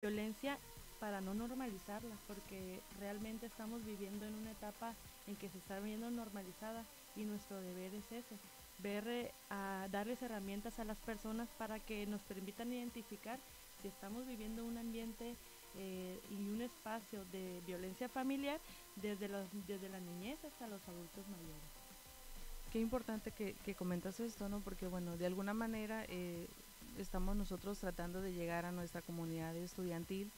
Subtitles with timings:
[0.00, 0.58] violencia
[0.98, 4.94] para no normalizarla, porque realmente estamos viviendo en una etapa
[5.26, 6.84] en que se está viendo normalizada
[7.16, 8.36] y nuestro deber es ese,
[8.78, 13.38] ver, eh, a darles herramientas a las personas para que nos permitan identificar
[13.80, 15.34] si estamos viviendo un ambiente
[15.76, 18.60] eh, y un espacio de violencia familiar
[18.96, 21.80] desde, los, desde la niñez hasta los adultos mayores.
[22.72, 24.60] Qué importante que, que comentas esto, ¿no?
[24.60, 26.46] Porque, bueno, de alguna manera eh,
[26.98, 30.30] estamos nosotros tratando de llegar a nuestra comunidad estudiantil,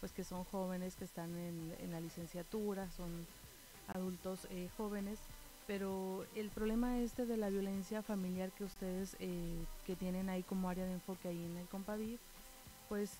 [0.00, 3.26] pues que son jóvenes que están en, en la licenciatura, son
[3.88, 5.18] adultos eh, jóvenes,
[5.66, 10.68] pero el problema este de la violencia familiar que ustedes eh, que tienen ahí como
[10.68, 12.18] área de enfoque ahí en el Compavid,
[12.88, 13.18] pues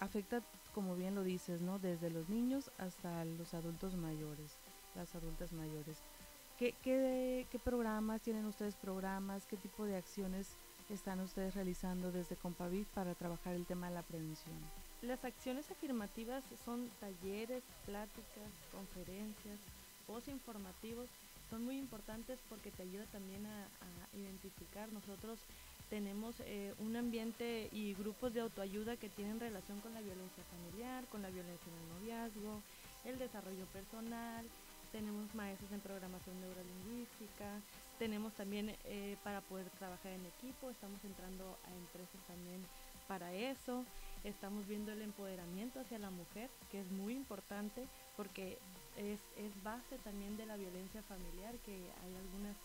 [0.00, 0.42] afecta,
[0.74, 1.78] como bien lo dices, ¿no?
[1.78, 4.56] Desde los niños hasta los adultos mayores,
[4.94, 5.98] las adultas mayores.
[6.58, 9.46] ¿Qué, qué, qué programas tienen ustedes programas?
[9.46, 10.48] ¿Qué tipo de acciones
[10.94, 14.54] están ustedes realizando desde Compavid para trabajar el tema de la prevención?
[15.02, 19.58] Las acciones afirmativas son talleres, pláticas, conferencias,
[20.06, 21.08] post informativos.
[21.50, 23.66] Son muy importantes porque te ayuda también a,
[24.14, 24.92] identificar.
[24.92, 25.38] Nosotros
[25.88, 31.04] tenemos eh, un ambiente y grupos de autoayuda que tienen relación con la violencia familiar,
[31.06, 32.60] con la violencia en noviazgo,
[33.06, 34.44] el desarrollo personal,
[34.92, 37.60] tenemos maestros en programación neurolingüística,
[38.02, 42.60] tenemos también eh, para poder trabajar en equipo, estamos entrando a empresas también
[43.06, 43.84] para eso,
[44.24, 47.86] estamos viendo el empoderamiento hacia la mujer, que es muy importante
[48.16, 48.58] porque
[48.96, 52.56] es, es base también de la violencia familiar, que hay algunas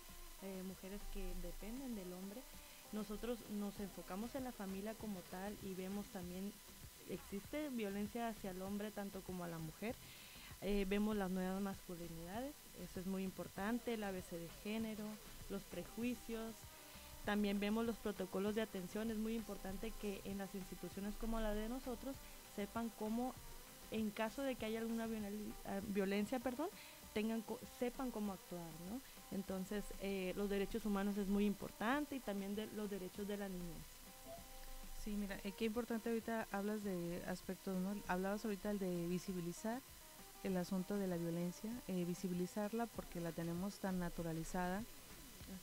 [0.41, 2.41] eh, mujeres que dependen del hombre.
[2.91, 6.51] Nosotros nos enfocamos en la familia como tal y vemos también,
[7.11, 9.93] existe violencia hacia el hombre tanto como a la mujer
[10.61, 15.03] eh, vemos las nuevas masculinidades, eso es muy importante, el ABC de género,
[15.49, 16.53] los prejuicios.
[17.25, 21.53] También vemos los protocolos de atención, es muy importante que en las instituciones como la
[21.53, 22.15] de nosotros
[22.55, 23.33] sepan cómo,
[23.91, 25.05] en caso de que haya alguna
[25.65, 26.69] ah, violencia, perdón,
[27.13, 27.43] tengan,
[27.79, 29.01] sepan cómo actuar, ¿no?
[29.35, 33.49] Entonces, eh, los derechos humanos es muy importante y también de los derechos de la
[33.49, 33.83] niñez.
[35.03, 38.01] Sí, mira, eh, qué importante ahorita hablas de aspectos, ¿no?
[38.07, 39.81] Hablabas ahorita de visibilizar
[40.43, 44.83] el asunto de la violencia, eh, visibilizarla porque la tenemos tan naturalizada.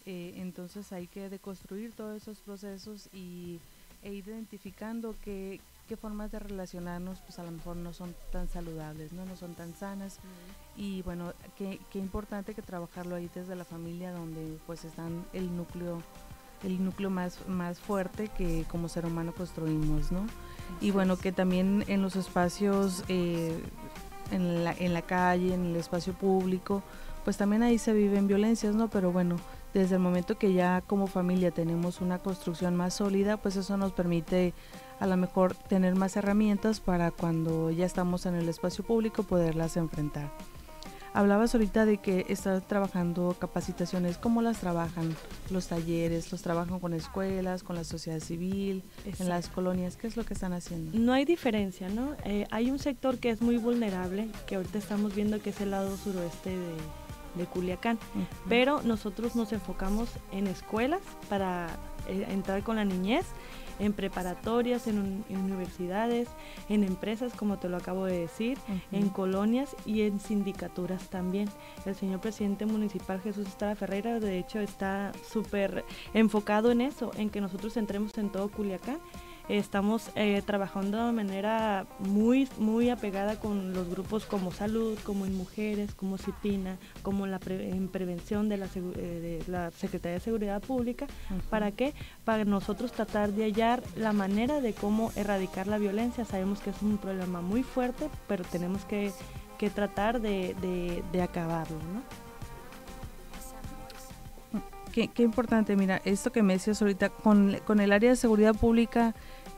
[0.06, 3.60] Eh, entonces hay que deconstruir todos esos procesos y,
[4.02, 8.48] e ir identificando qué, qué formas de relacionarnos pues a lo mejor no son tan
[8.48, 10.18] saludables, no, no son tan sanas.
[10.76, 15.56] Y bueno, qué, qué importante que trabajarlo ahí desde la familia donde pues están el
[15.56, 16.02] núcleo
[16.64, 20.26] el núcleo más, más fuerte que como ser humano construimos, ¿no?
[20.80, 23.62] Y bueno, que también en los espacios eh,
[24.30, 26.82] en la, en la calle, en el espacio público,
[27.24, 28.88] pues también ahí se viven violencias, ¿no?
[28.88, 29.36] Pero bueno,
[29.72, 33.92] desde el momento que ya como familia tenemos una construcción más sólida, pues eso nos
[33.92, 34.54] permite
[35.00, 39.76] a lo mejor tener más herramientas para cuando ya estamos en el espacio público poderlas
[39.76, 40.30] enfrentar.
[41.14, 45.14] Hablabas ahorita de que estás trabajando capacitaciones, ¿cómo las trabajan?
[45.48, 50.16] Los talleres, los trabajan con escuelas, con la sociedad civil, en las colonias, ¿qué es
[50.16, 50.98] lo que están haciendo?
[50.98, 52.16] No hay diferencia, ¿no?
[52.24, 55.70] Eh, hay un sector que es muy vulnerable, que ahorita estamos viendo que es el
[55.70, 57.98] lado suroeste de, Culiacán,
[58.48, 61.68] pero nosotros nos enfocamos en escuelas para
[62.08, 63.26] eh, entrar con la niñez
[63.78, 66.28] en preparatorias, en, universidades,
[66.68, 68.58] en empresas, como te lo acabo de decir,
[68.92, 71.48] en colonias y en sindicaturas también.
[71.84, 77.30] El señor presidente municipal Jesús Estrada Ferreira, de hecho, está súper enfocado en eso, en
[77.30, 78.98] que nosotros entremos en todo Culiacán
[79.48, 85.36] Estamos eh, trabajando de manera muy, muy apegada con los grupos como Salud, como en
[85.36, 90.62] Mujeres, como CIPINA, como la en prevención de la, eh, de la, Secretaría de Seguridad
[90.62, 91.06] Pública.
[91.50, 91.92] ¿Para qué?
[92.24, 96.24] Para nosotros tratar de hallar la manera de cómo erradicar la violencia.
[96.24, 99.12] Sabemos que es un problema muy fuerte, pero tenemos que,
[99.58, 101.76] que tratar de, de, de acabarlo.
[101.76, 102.24] ¿no?
[104.94, 108.54] Qué, qué, importante, mira, esto que me decías ahorita, con, con el área de seguridad
[108.54, 109.12] pública,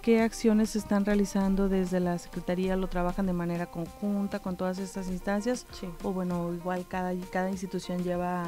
[0.06, 2.76] ¿qué acciones se están realizando desde la Secretaría?
[2.76, 5.66] ¿Lo trabajan de manera conjunta con todas estas instancias?
[5.72, 5.88] Sí.
[6.04, 8.44] O bueno, igual cada, cada institución lleva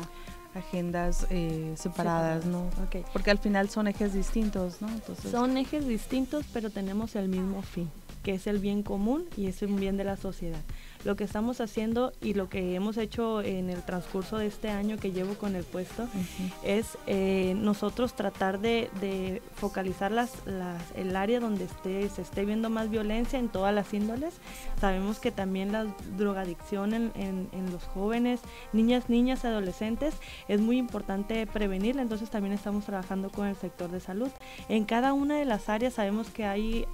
[0.54, 2.70] agendas eh, separadas, ¿no?
[2.86, 3.04] Okay.
[3.12, 4.88] Porque al final son ejes distintos, ¿no?
[4.88, 5.32] Entonces...
[5.32, 7.90] Son ejes distintos, pero tenemos el mismo fin,
[8.22, 10.62] que es el bien común y es un bien de la sociedad
[11.04, 14.96] lo que estamos haciendo y lo que hemos hecho en el transcurso de este año
[14.98, 16.08] que llevo con el puesto
[16.62, 18.90] es eh, nosotros tratar de,
[19.54, 20.32] focalizar las,
[20.96, 24.34] el área donde esté, se esté viendo más violencia en todas las índoles.
[24.80, 25.86] Sabemos que también la
[26.16, 28.40] drogadicción en, en, los jóvenes,
[28.72, 30.14] niñas, niñas, adolescentes,
[30.48, 34.30] es muy importante prevenirla, entonces también estamos trabajando con el sector de salud.
[34.68, 36.86] En cada una de las áreas sabemos que hay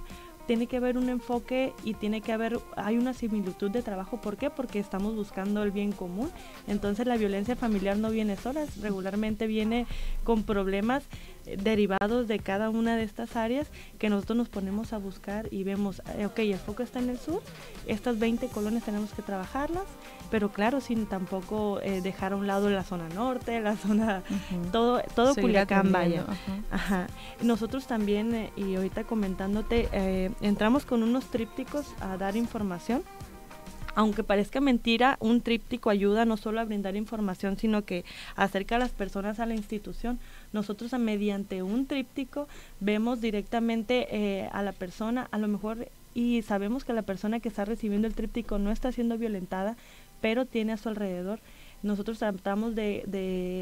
[0.45, 4.21] tiene que haber un enfoque y tiene que haber, hay una similitud de trabajo.
[4.21, 4.49] ¿Por qué?
[4.49, 6.29] Porque estamos buscando el bien común.
[6.67, 9.85] Entonces la violencia familiar no viene sola, regularmente viene
[10.23, 11.03] con problemas
[11.45, 13.67] eh, derivados de cada una de estas áreas
[13.99, 17.19] que nosotros nos ponemos a buscar y vemos, eh, ok, el foco está en el
[17.19, 17.41] sur,
[17.87, 19.83] estas 20 colonias tenemos que trabajarlas,
[20.31, 24.23] pero claro, sin tampoco eh, dejar a un lado la zona norte, la zona,
[24.71, 26.25] todo, todo Culiacán, vaya.
[26.71, 27.07] Ajá.
[27.41, 29.87] Nosotros también, y ahorita comentándote,
[30.41, 33.03] entramos con unos trípticos a dar información
[33.95, 38.03] aunque parezca mentira, un tríptico ayuda no solo a brindar información, sino que
[38.35, 40.19] acerca a las personas a la institución.
[40.51, 42.47] Nosotros mediante un tríptico
[42.81, 47.49] vemos directamente eh, a la persona, a lo mejor, y sabemos que la persona que
[47.49, 49.77] está recibiendo el tríptico no está siendo violentada,
[50.19, 51.39] pero tiene a su alrededor
[51.85, 53.03] nosotros tratamos de,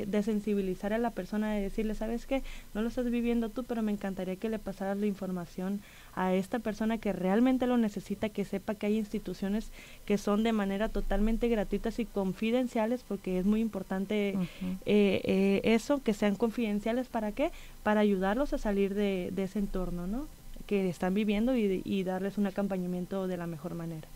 [0.07, 2.41] de, sensibilizar a la persona, de decirle, ¿sabes qué?
[2.73, 5.81] No lo estás viviendo tú, pero me encantaría que le pasaras la información
[6.15, 9.71] a esta persona que realmente lo necesita, que sepa que hay instituciones
[10.05, 14.37] que son de manera totalmente gratuitas y confidenciales, porque es muy importante
[14.85, 17.51] eh, eh, eso, que sean confidenciales, ¿para qué?
[17.83, 20.27] Para ayudarlos a salir de, de ese entorno, ¿no?
[20.67, 24.07] Que están viviendo y, y darles un acompañamiento de la mejor manera.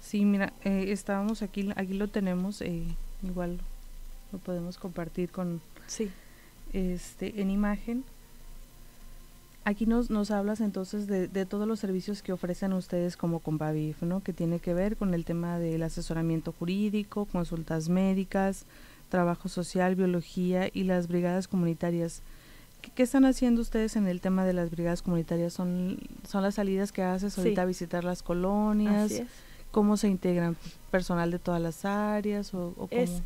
[0.00, 2.82] Sí, mira, eh, estábamos aquí, aquí lo tenemos, eh,
[3.22, 3.60] igual
[4.32, 6.10] lo podemos compartir con, sí.
[6.72, 8.04] este, en imagen.
[9.64, 14.02] Aquí nos, nos hablas entonces de, de, todos los servicios que ofrecen ustedes como Compavif,
[14.02, 14.22] ¿no?
[14.22, 18.64] Que tiene que ver con el tema del asesoramiento jurídico, consultas médicas,
[19.10, 22.22] trabajo social, biología y las brigadas comunitarias.
[22.94, 25.52] ¿Qué, están haciendo ustedes en el tema de las brigadas comunitarias?
[25.52, 29.12] ¿Son, son las salidas que haces ahorita a visitar las colonias?
[29.12, 30.56] Así es cómo se integran
[30.90, 32.88] personal de todas las áreas o, cómo?
[32.90, 33.22] Es,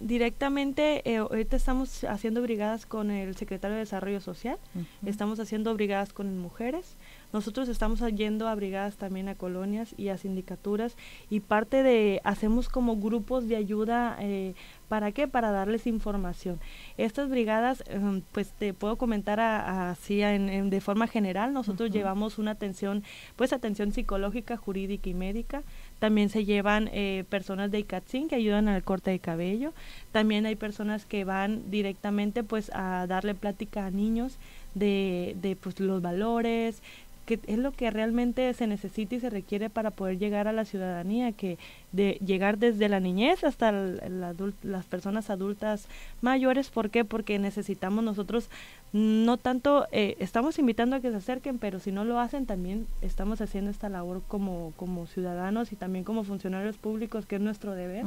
[0.00, 4.58] directamente eh, ahorita estamos haciendo brigadas con el secretario de Desarrollo Social,
[5.04, 6.96] estamos haciendo brigadas con mujeres,
[7.34, 10.96] nosotros estamos yendo a brigadas también a colonias y a sindicaturas
[11.28, 14.54] y parte de, hacemos como grupos de ayuda, eh,
[14.88, 15.26] ¿para qué?
[15.26, 16.60] Para darles información.
[16.96, 23.02] Estas brigadas, em, pues te puedo comentar así de forma general, nosotros llevamos una atención,
[23.34, 25.64] pues atención psicológica, jurídica y médica,
[25.98, 29.72] también se llevan eh, personas de ICATSIN que ayudan al corte de cabello.
[30.12, 34.38] También hay personas que van directamente pues a darle plática a niños
[34.74, 36.82] de, de pues los valores,
[37.24, 40.64] que es lo que realmente se necesita y se requiere para poder llegar a la
[40.64, 41.58] ciudadanía, que
[41.92, 45.88] de llegar desde la niñez hasta las personas adultas
[46.20, 46.70] mayores.
[46.70, 47.04] ¿Por qué?
[47.04, 48.50] Porque necesitamos nosotros,
[48.92, 52.86] no tanto, eh, estamos invitando a que se acerquen, pero si no lo hacen, también
[53.00, 57.74] estamos haciendo esta labor como, como ciudadanos y también como funcionarios públicos, que es nuestro
[57.74, 58.04] deber,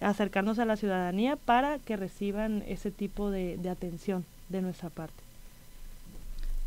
[0.00, 5.29] acercarnos a la ciudadanía para que reciban ese tipo de, de atención de nuestra parte.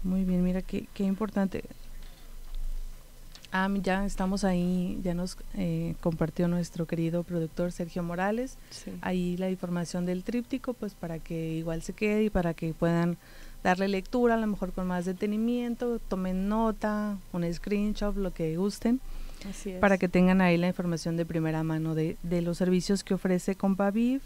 [0.03, 1.63] Muy bien, mira qué, qué importante.
[3.55, 8.57] Ah, ya estamos ahí, ya nos eh, compartió nuestro querido productor Sergio Morales,
[9.01, 13.15] ahí la información del tríptico, pues para que igual se quede y para que puedan
[13.63, 18.99] darle lectura, a lo mejor con más detenimiento, tomen nota, un screenshot, lo que gusten,
[19.79, 23.53] para que tengan ahí la información de primera mano de, de los servicios que ofrece
[23.53, 24.23] Compaviv,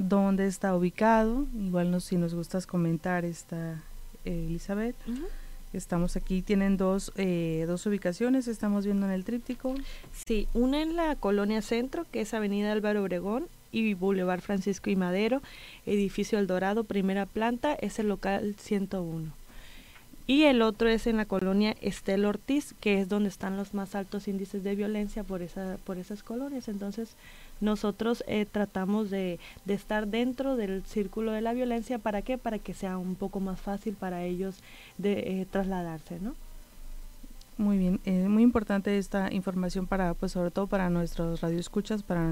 [0.00, 3.84] dónde está ubicado, igual nos, si nos gustas comentar esta
[4.24, 4.96] eh, Elizabeth.
[5.72, 9.74] Estamos aquí, tienen dos, eh, dos ubicaciones, estamos viendo en el tríptico.
[10.26, 14.96] Sí, una en la colonia centro, que es Avenida Álvaro Obregón y Boulevard Francisco y
[14.96, 15.42] Madero,
[15.84, 19.32] edificio El Dorado, primera planta, es el local 101.
[20.26, 23.94] Y el otro es en la colonia Estel Ortiz, que es donde están los más
[23.94, 26.68] altos índices de violencia por, esa, por esas colonias.
[26.68, 27.16] Entonces,
[27.64, 31.98] nosotros eh, tratamos de, de, estar dentro del círculo de la violencia.
[31.98, 32.38] ¿Para qué?
[32.38, 34.56] Para que sea un poco más fácil para ellos
[34.98, 36.34] de eh, trasladarse, ¿no?
[37.56, 42.30] Muy bien, eh, muy importante esta información para, pues sobre todo para nuestros radioescuchas, para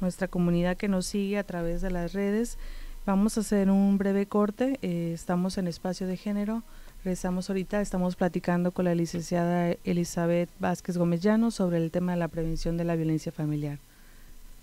[0.00, 2.58] nuestra comunidad que nos sigue a través de las redes.
[3.06, 6.62] Vamos a hacer un breve corte, estamos en espacio de género,
[7.04, 12.18] regresamos ahorita, estamos platicando con la licenciada Elizabeth Vázquez Gómez Llano sobre el tema de
[12.18, 13.78] la prevención de la violencia familiar.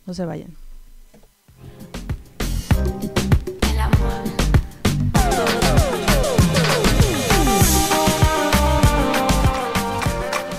[0.06, 0.56] No se vayan.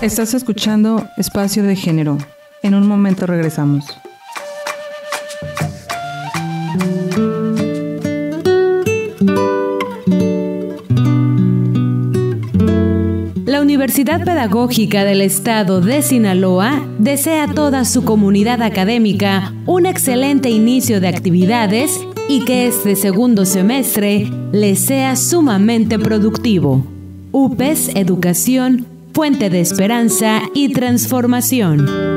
[0.01, 2.17] Estás escuchando Espacio de Género.
[2.61, 3.85] En un momento regresamos.
[13.87, 20.99] Universidad Pedagógica del Estado de Sinaloa desea a toda su comunidad académica un excelente inicio
[20.99, 26.85] de actividades y que este segundo semestre les sea sumamente productivo.
[27.31, 32.16] UPES Educación fuente de esperanza y transformación.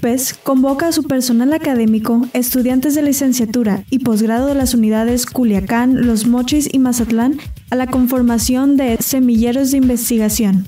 [0.00, 6.06] UPES convoca a su personal académico, estudiantes de licenciatura y posgrado de las unidades Culiacán,
[6.06, 7.38] Los Mochis y Mazatlán
[7.68, 10.66] a la conformación de semilleros de investigación.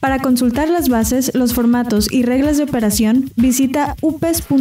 [0.00, 4.56] Para consultar las bases, los formatos y reglas de operación, visita upes.edu.mx.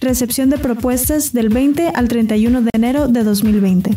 [0.00, 3.96] Recepción de propuestas del 20 al 31 de enero de 2020.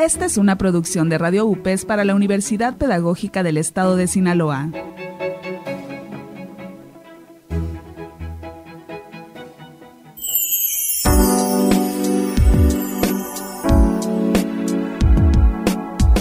[0.00, 4.70] Esta es una producción de Radio UPES para la Universidad Pedagógica del Estado de Sinaloa.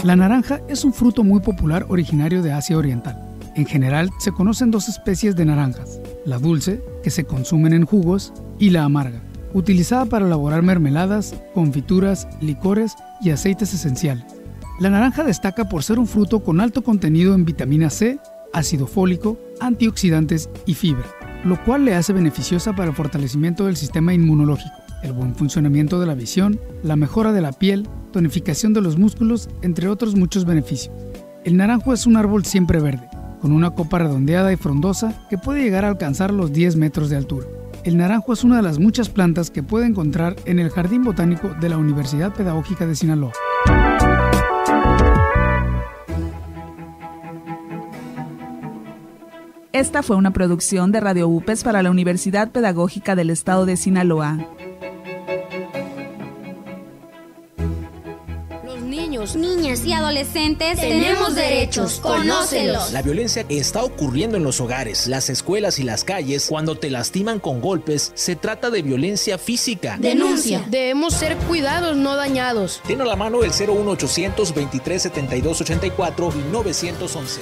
[0.04, 3.30] La naranja es un fruto muy popular originario de Asia Oriental.
[3.56, 8.34] En general se conocen dos especies de naranjas, la dulce, que se consumen en jugos,
[8.60, 9.22] y la amarga,
[9.54, 14.26] utilizada para elaborar mermeladas, confituras, licores y aceites esenciales.
[14.80, 18.20] La naranja destaca por ser un fruto con alto contenido en vitamina C,
[18.54, 21.06] ácido fólico, antioxidantes y fibra,
[21.44, 26.06] lo cual le hace beneficiosa para el fortalecimiento del sistema inmunológico, el buen funcionamiento de
[26.06, 30.96] la visión, la mejora de la piel, tonificación de los músculos, entre otros muchos beneficios.
[31.44, 33.10] El naranjo es un árbol siempre verde,
[33.42, 37.18] con una copa redondeada y frondosa que puede llegar a alcanzar los 10 metros de
[37.18, 37.48] altura.
[37.90, 41.56] El naranjo es una de las muchas plantas que puede encontrar en el Jardín Botánico
[41.60, 43.32] de la Universidad Pedagógica de Sinaloa.
[49.72, 54.38] Esta fue una producción de Radio UPES para la Universidad Pedagógica del Estado de Sinaloa.
[59.70, 62.00] Niñas y adolescentes tenemos derechos.
[62.00, 62.92] Conócelos.
[62.92, 66.48] La violencia está ocurriendo en los hogares, las escuelas y las calles.
[66.50, 69.98] Cuando te lastiman con golpes, se trata de violencia física.
[70.00, 70.66] Denuncia.
[70.70, 72.82] Debemos ser cuidados, no dañados.
[72.88, 77.42] Tiene a la mano el 01800 23 72 84 y 911.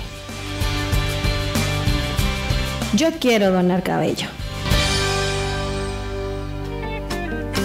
[2.95, 4.27] Yo quiero donar cabello.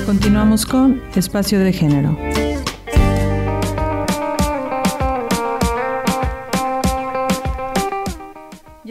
[0.06, 2.16] Continuamos con Espacio de Género.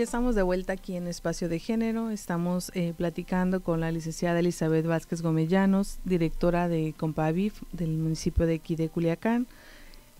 [0.07, 2.11] Estamos de vuelta aquí en Espacio de Género.
[2.11, 8.53] Estamos eh, platicando con la licenciada Elizabeth Vázquez Gomellanos, directora de Compavif del municipio de
[8.53, 9.47] Equide, Culiacán.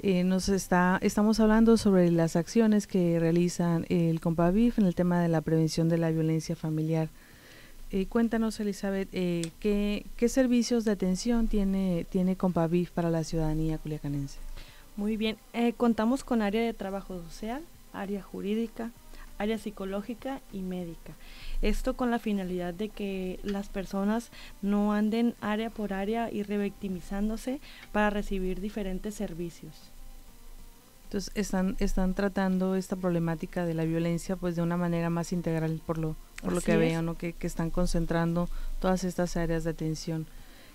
[0.02, 5.22] Eh, nos está, estamos hablando sobre las acciones que realizan el Compavif en el tema
[5.22, 7.08] de la prevención de la violencia familiar.
[7.90, 14.38] Eh, cuéntanos, Elizabeth, ¿qué, ¿qué, servicios de atención tiene, tiene Compavif para la ciudadanía culiacanense?
[14.98, 15.38] Muy bien,
[15.78, 17.64] contamos con área de trabajo social,
[17.94, 18.92] área jurídica,
[19.38, 21.14] área psicológica y médica.
[21.62, 27.60] Esto con la finalidad de que las personas no anden área por área y revictimizándose
[27.92, 29.74] para recibir diferentes servicios.
[31.06, 35.82] Entonces están, están tratando esta problemática de la violencia pues de una manera más integral
[35.86, 37.18] por lo, por lo que veo, ¿no?
[37.18, 38.50] Que, que, están concentrando
[38.82, 40.28] todas estas áreas de atención.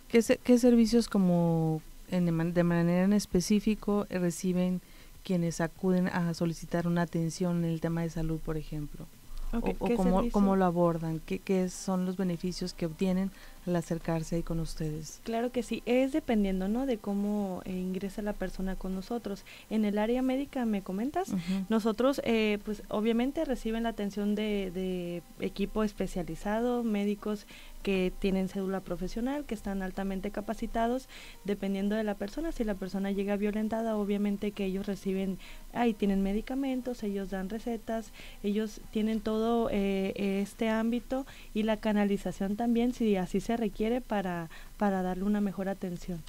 [0.09, 4.81] ¿Qué, qué servicios como en, de manera en específico reciben
[5.25, 9.07] quienes acuden a solicitar una atención en el tema de salud, por ejemplo?
[9.53, 13.31] o, cómo, cómo, lo abordan, ¿Qué, ¿Qué, son los beneficios que obtienen
[13.67, 15.21] al acercarse ahí con ustedes?
[15.25, 16.87] Claro que sí, es dependiendo, ¿no?
[16.87, 19.45] De cómo eh, ingresa la persona con nosotros.
[19.69, 21.35] En el área médica, me comentas,
[21.69, 27.47] nosotros, eh, pues obviamente reciben la atención de, de equipo especializado, médicos
[27.83, 31.09] que tienen cédula profesional, que están altamente capacitados,
[31.45, 32.53] dependiendo de la persona.
[32.53, 35.39] Si la persona llega violentada, obviamente que ellos reciben,
[35.73, 38.13] ahí tienen medicamentos, ellos dan recetas,
[38.43, 40.13] ellos tienen todo eh,
[40.43, 44.49] este ámbito y la canalización también, si así se requiere, para,
[44.79, 46.23] para darle una mejor atención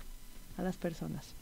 [0.57, 1.35] a las personas.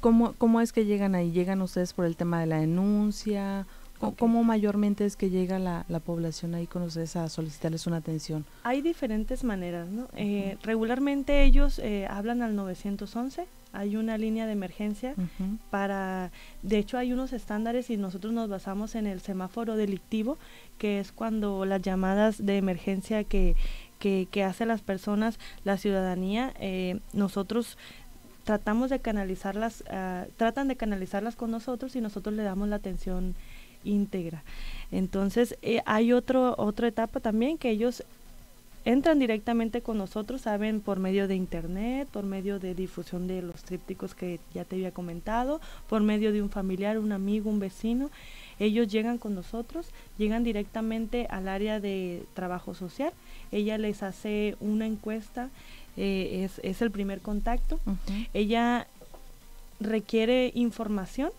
[0.00, 1.30] ¿Cómo, ¿Cómo es que llegan ahí?
[1.30, 3.66] ¿Llegan ustedes por el tema de la denuncia?
[4.00, 8.46] ¿Cómo mayormente es que llega la, población ahí con ustedes a solicitarles una atención?
[8.64, 10.08] Hay diferentes maneras, ¿no?
[10.16, 15.14] Eh, regularmente ellos eh, hablan al 911, hay una línea de emergencia
[15.70, 20.38] para, de hecho hay unos estándares y nosotros nos basamos en el semáforo delictivo,
[20.78, 23.54] que es cuando las llamadas de emergencia que,
[23.98, 27.76] que, que hace las personas, la ciudadanía, eh, nosotros
[28.44, 33.36] tratamos de canalizarlas, ah, tratan de canalizarlas con nosotros y nosotros le damos la atención
[33.84, 34.42] íntegra.
[34.92, 38.02] Entonces, eh, hay otro, otra etapa también que ellos
[38.84, 43.62] entran directamente con nosotros, saben, por medio de internet, por medio de difusión de los
[43.62, 48.10] trípticos que ya te había comentado, por medio de un familiar, un amigo, un vecino.
[48.58, 53.12] Ellos llegan con nosotros, llegan directamente al área de trabajo social.
[53.52, 55.50] Ella les hace una encuesta,
[55.96, 57.80] eh, es, es, el primer contacto.
[58.32, 58.86] Ella
[59.80, 61.30] requiere información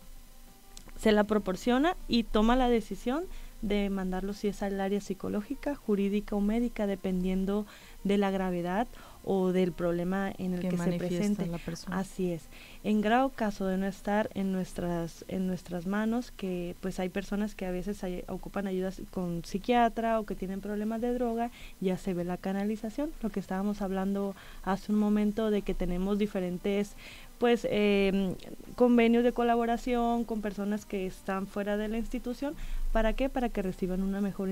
[1.01, 3.24] se la proporciona y toma la decisión
[3.63, 7.65] de mandarlo si es al área psicológica, jurídica o médica, dependiendo
[8.03, 8.88] de la gravedad
[9.24, 11.46] o del problema en el que, se presente.
[11.46, 12.00] La persona.
[12.00, 12.50] Así es.
[12.84, 17.53] En grado caso de no estar en nuestras en nuestras manos, que pues hay personas
[17.53, 22.15] que a veces ocupan ayudas con psiquiatra o que tienen problemas de droga, ya se
[22.15, 26.96] ve la canalización, lo que estábamos hablando hace un momento de que tenemos diferentes
[27.41, 28.36] pues eh,
[28.75, 32.53] convenios de colaboración con personas que están fuera de la institución.
[32.93, 34.50] Para qué para que reciban una mejor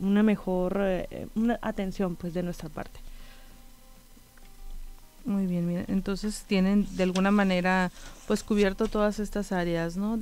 [0.00, 2.98] una mejor eh, una atención pues de nuestra parte.
[5.24, 7.92] Muy bien mira entonces tienen de alguna manera
[8.26, 10.18] pues cubierto todas estas áreas no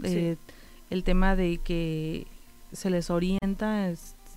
[0.91, 2.27] el tema de que
[2.73, 3.91] se les orienta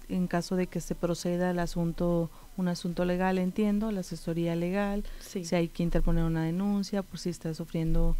[0.07, 5.03] en caso de que se proceda el asunto un asunto legal, entiendo, la asesoría legal,
[5.19, 8.15] si hay que interponer una denuncia por si está sufriendo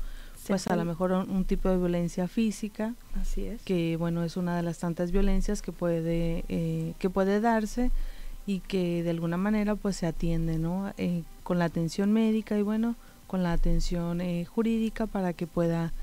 [0.48, 4.56] pues a lo mejor un, tipo de violencia física, así es, que bueno es una
[4.56, 7.92] de las tantas violencias que puede eh, que puede darse
[8.48, 10.94] y que de alguna manera pues se atiende, ¿no?
[10.98, 12.96] Eh, con la atención médica y bueno
[13.28, 15.94] con la atención eh, jurídica para que pueda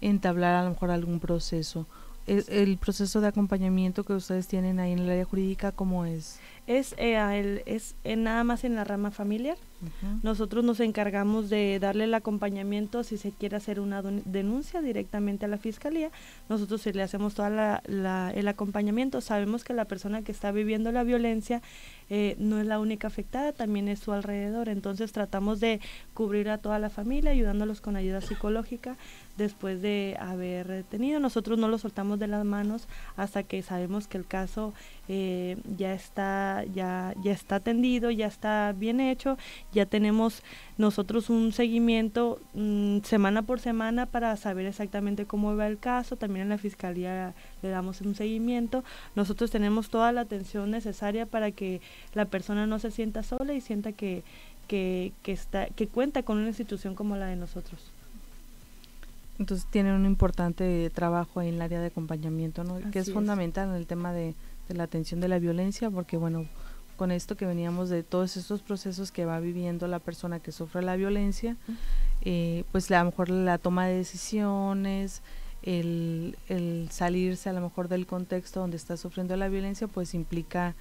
[0.00, 1.86] entablar a lo mejor algún proceso.
[2.26, 6.38] El, el, proceso de acompañamiento que ustedes tienen ahí en el área jurídica, ¿cómo es?
[6.66, 9.56] Es, eh, es eh, nada más en la rama familiar.
[10.22, 15.48] Nosotros nos encargamos de darle el acompañamiento si se quiere hacer una denuncia directamente a
[15.48, 16.10] la fiscalía.
[16.48, 19.20] Nosotros le hacemos todo el acompañamiento.
[19.20, 21.62] Sabemos que la persona que está viviendo la violencia
[22.10, 24.68] eh, no es la única afectada, también es su alrededor.
[24.68, 25.80] Entonces tratamos de
[26.14, 28.96] cubrir a toda la familia, ayudándolos con ayuda psicológica
[29.36, 31.20] después de haber tenido.
[31.20, 34.74] Nosotros no lo soltamos de las manos hasta que sabemos que el caso
[35.08, 39.38] eh, ya está ya ya está atendido, ya está bien hecho,
[39.72, 40.42] ya tenemos
[40.78, 46.44] nosotros un seguimiento mm, semana por semana para saber exactamente cómo va el caso, también
[46.44, 48.84] en la fiscalía le damos un seguimiento.
[49.14, 51.80] Nosotros tenemos toda la atención necesaria para que
[52.14, 54.22] la persona no se sienta sola y sienta que
[54.68, 57.90] que, que está que cuenta con una institución como la de nosotros.
[59.38, 62.78] Entonces tienen un importante trabajo ahí en el área de acompañamiento, ¿no?
[62.90, 64.34] que es, fundamental en el tema de,
[64.68, 66.46] la atención de la violencia, porque bueno,
[67.02, 70.82] con esto que veníamos de todos estos procesos que va viviendo la persona que sufre
[70.82, 71.56] la violencia,
[72.24, 75.20] eh, pues a lo mejor la toma de decisiones,
[75.64, 80.76] el, el salirse a lo mejor del contexto donde está sufriendo la violencia, pues implica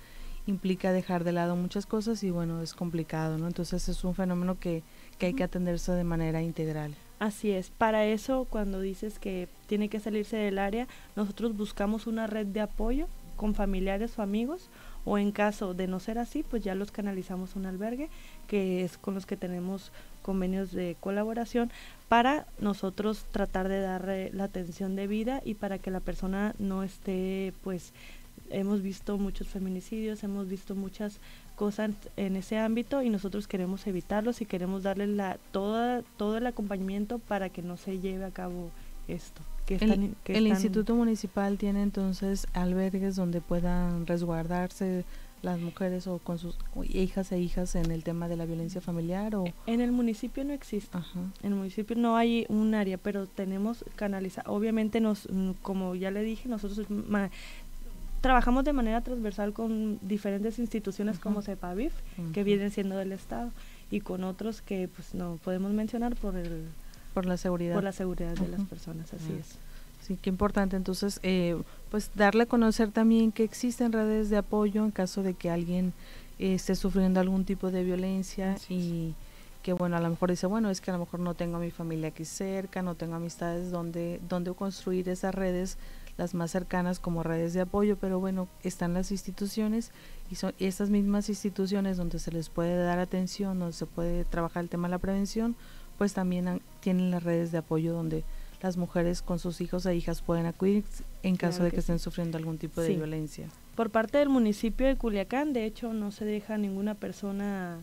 [0.46, 3.48] implica dejar de lado muchas cosas y bueno, es complicado, ¿no?
[3.48, 4.84] Entonces es un fenómeno que,
[5.18, 6.94] que hay que atenderse de manera integral.
[7.18, 12.28] Así es, para eso cuando dices que tiene que salirse del área, nosotros buscamos una
[12.28, 13.08] red de apoyo
[13.38, 14.70] con familiares o amigos
[15.06, 18.10] o en caso de no ser así, pues ya los canalizamos a un albergue
[18.48, 21.72] que es con los que tenemos convenios de colaboración
[22.08, 26.84] para nosotros tratar de dar la atención de vida y para que la persona no
[26.84, 27.94] esté pues
[28.50, 31.20] hemos visto muchos feminicidios, hemos visto muchas
[31.56, 36.48] cosas en ese ámbito y nosotros queremos evitarlos y queremos darle la, toda, todo el
[36.48, 38.72] acompañamiento para que no se lleve a cabo
[39.14, 39.42] esto.
[39.66, 45.06] Que el, el Instituto Municipal tiene entonces albergues donde puedan resguardarse
[45.42, 49.36] las mujeres o con sus hijas e hijas en el tema de la violencia familiar
[49.36, 50.98] o en el municipio no existe.
[51.42, 56.12] En el municipio no hay un área pero tenemos canalizar obviamente nos mm, como ya
[56.12, 56.86] le dije nosotros
[58.22, 61.94] trabajamos de manera transversal con diferentes instituciones como CEPAVIF
[62.34, 63.52] que vienen siendo del estado
[63.90, 66.68] y con otros que pues no podemos mencionar por el
[67.14, 67.76] por la seguridad.
[67.76, 69.58] Por la seguridad de las personas así es.
[70.02, 70.76] Sí, qué importante.
[70.76, 75.36] Entonces, eh, pues darle a conocer también que existen redes de apoyo en caso de
[75.36, 75.94] que alguien
[76.40, 79.14] eh, esté sufriendo algún tipo de violencia y
[79.62, 81.60] que bueno, a lo mejor dice, bueno, es que a lo mejor no tengo a
[81.60, 85.78] mi familia aquí cerca, no tengo amistades donde, donde construir esas redes,
[86.18, 89.92] las más cercanas como redes de apoyo, pero bueno, están las instituciones
[90.32, 94.64] y son estas mismas instituciones donde se les puede dar atención, donde se puede trabajar
[94.64, 95.56] el tema de la prevención,
[96.02, 98.24] pues también tienen las redes de apoyo donde
[98.60, 100.84] las mujeres con sus hijos e hijas pueden acudir
[101.22, 103.46] en caso de que, estén sufriendo algún tipo de violencia.
[103.76, 107.78] Por parte del municipio de Culiacán, de hecho, no se deja ninguna persona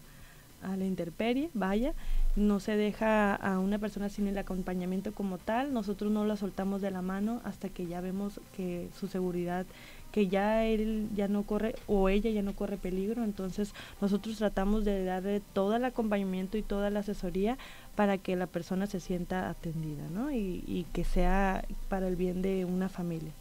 [0.65, 1.95] a la intemperie, vaya,
[2.35, 6.83] no se deja a una persona sin el acompañamiento como tal, nosotros no la soltamos
[6.83, 9.65] de la mano hasta que ya vemos que su seguridad,
[10.11, 14.85] que ya él ya no corre o ella ya no corre peligro, entonces nosotros tratamos
[14.85, 17.59] de darle todo el acompañamiento y toda la asesoría
[17.99, 20.31] para que la persona se sienta atendida, ¿no?
[20.31, 23.33] Y, que sea para el bien de una familia.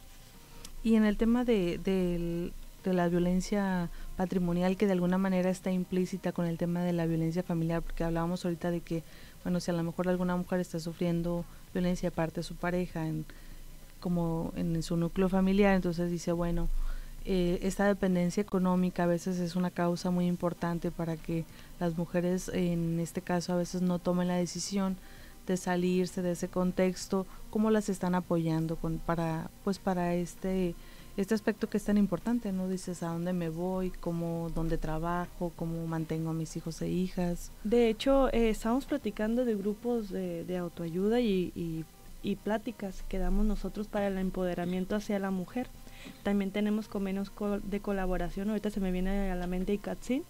[0.84, 2.52] Y en el tema de, de,
[2.91, 7.43] la violencia patrimonial que de alguna manera está implícita con el tema de la violencia
[7.43, 9.04] familiar, porque hablábamos ahorita de que,
[9.43, 13.08] bueno, si a lo mejor alguna mujer está sufriendo violencia de parte de su pareja,
[13.08, 13.26] en,
[14.00, 16.67] como en su núcleo familiar, entonces dice, bueno,
[17.26, 21.46] eh, esta dependencia económica a veces es una causa muy importante para que
[21.80, 24.98] las mujeres, en este caso, a veces no tomen la decisión
[25.46, 30.76] de salirse de ese contexto, cómo las están apoyando con, para, pues para este,
[31.16, 32.68] este aspecto que es tan importante, ¿no?
[32.68, 37.52] Dices a dónde me voy, cómo, dónde trabajo, cómo mantengo a mis hijos e hijas.
[37.63, 41.86] De hecho, eh, estamos platicando de grupos de, de autoayuda y, y,
[42.22, 45.70] y pláticas que damos nosotros para el empoderamiento hacia la mujer
[46.24, 47.32] también tenemos convenios
[47.63, 50.24] de colaboración, ahorita se me viene a la mente ICATSIN,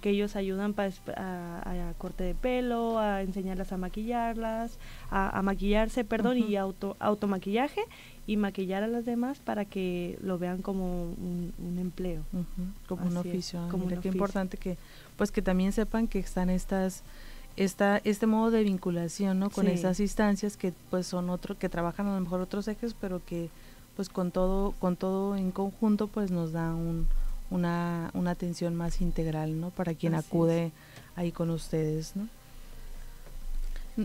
[0.00, 4.78] que ellos ayudan para a, corte de pelo, a enseñarlas a maquillarlas,
[5.10, 7.82] a, maquillarse, perdón, y auto automaquillaje
[8.26, 12.22] y maquillar a las demás para que lo vean como un, empleo,
[12.86, 13.60] como un oficio.
[13.60, 14.76] Ah, como qué importante que
[15.16, 17.02] pues que también sepan que están estas
[17.56, 19.50] esta, este modo de vinculación ¿no?
[19.50, 23.20] con esas instancias que pues son otro que trabajan a lo mejor otros ejes pero
[23.24, 23.50] que
[23.96, 27.06] pues con todo, con todo en conjunto pues nos da un,
[27.50, 29.70] una, una atención más integral, ¿no?
[29.70, 30.72] Para quien acude
[31.16, 32.28] ahí con ustedes, ¿no?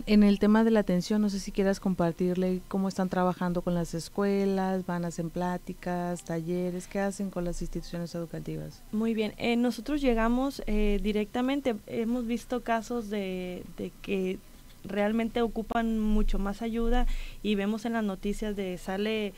[0.04, 3.74] En el tema de la atención, no sé si quieras compartirle cómo están trabajando con
[3.74, 8.82] las escuelas, van a hacer pláticas, talleres, qué hacen con las instituciones educativas.
[8.92, 14.38] Muy bien, eh, nosotros llegamos eh, directamente, hemos visto casos de, de que
[14.84, 17.06] realmente ocupan mucho más ayuda
[17.42, 19.32] y vemos en las noticias de sale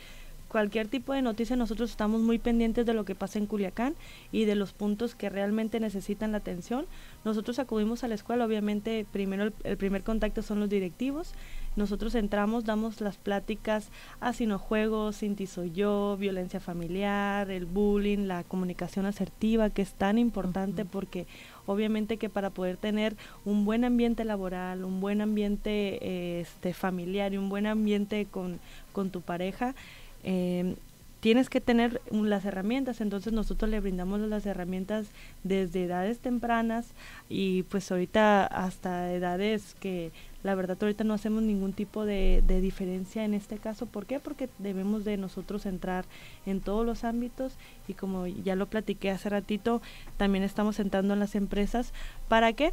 [0.51, 3.95] cualquier tipo de noticia nosotros estamos muy pendientes de lo que pasa en Culiacán
[4.33, 6.87] y de los puntos que realmente necesitan la atención.
[7.25, 11.35] Nosotros acudimos a la escuela, obviamente primero el, primer contacto son los directivos.
[11.77, 18.43] Nosotros entramos, damos las pláticas a juegos, Cinti soy yo, violencia familiar, el bullying, la
[18.43, 21.27] comunicación asertiva, que es tan importante porque
[21.67, 27.39] obviamente que para poder tener un buen ambiente laboral, un buen ambiente este, familiar y
[27.39, 28.59] un buen ambiente con,
[28.93, 29.77] con tu pareja,
[30.25, 30.75] eh,
[31.21, 35.07] tienes que tener las herramientas, entonces nosotros le brindamos las herramientas
[35.45, 36.89] desde edades tempranas
[37.29, 43.25] y pues ahorita hasta edades que la verdad ahorita no hacemos ningún tipo de, diferencia
[43.25, 43.85] en este caso.
[43.85, 44.19] ¿Por qué?
[44.19, 46.07] Porque debemos de nosotros entrar
[46.47, 47.55] en todos los ámbitos
[47.87, 49.83] y como ya lo platiqué hace ratito,
[50.17, 51.93] también estamos entrando en las empresas.
[52.29, 52.73] ¿Para qué?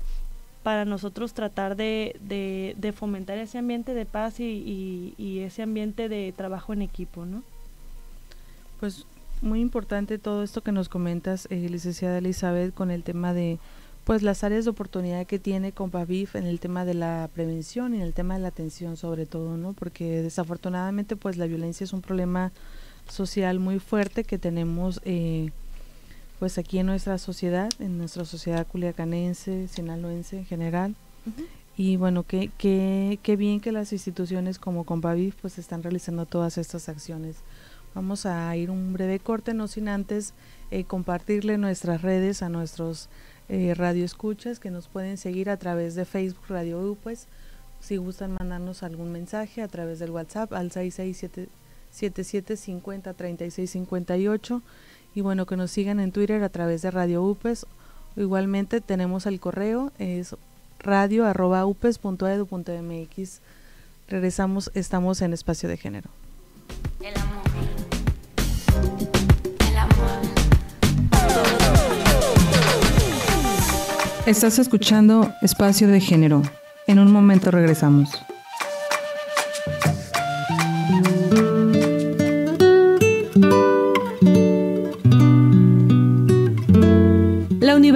[0.64, 2.16] Para nosotros tratar de,
[2.78, 7.44] de, fomentar ese ambiente de paz y, y, ese ambiente de trabajo en equipo, ¿no?
[8.80, 9.06] Pues
[9.42, 13.60] muy importante todo esto que nos comentas, eh, licenciada Elizabeth, con el tema de
[14.04, 17.98] pues las áreas de oportunidad que tiene Compavif en el tema de la prevención y
[17.98, 19.74] en el tema de la atención sobre todo, ¿no?
[19.74, 22.54] Porque desafortunadamente pues la violencia es un problema
[23.10, 25.52] social muy fuerte que tenemos eh,
[26.40, 30.96] pues aquí en nuestra sociedad, en nuestra sociedad culiacanense, sinaloense en general.
[31.76, 36.58] Y bueno, qué que, que bien que las instituciones como Compaviv pues están realizando todas
[36.58, 37.38] estas acciones.
[37.94, 40.34] Vamos a ir un breve corte, no sin antes
[40.70, 43.10] eh, compartirle nuestras redes a nuestros
[43.50, 47.28] eh, radioescuchas que nos pueden seguir a través de Facebook Radio U, pues
[47.80, 54.62] si gustan mandarnos algún mensaje a través del WhatsApp al 6677 50 36 58
[55.16, 57.66] y bueno, que nos sigan en Twitter a través de Radio UPES.
[58.16, 60.36] Igualmente tenemos el correo, es
[60.80, 63.42] radio.upes.edu.mx.
[64.08, 66.10] Regresamos, estamos en espacio de género.
[67.02, 67.48] El amor.
[74.28, 76.42] Estás escuchando Espacio de Género.
[76.86, 78.10] En un momento regresamos.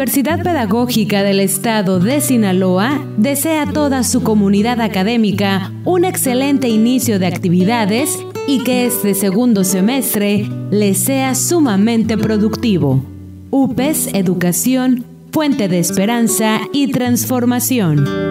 [0.01, 7.19] Universidad Pedagógica del Estado de Sinaloa desea a toda su comunidad académica un excelente inicio
[7.19, 13.05] de actividades y que este segundo semestre les sea sumamente productivo.
[13.51, 18.30] UPES Educación fuente de esperanza y transformación.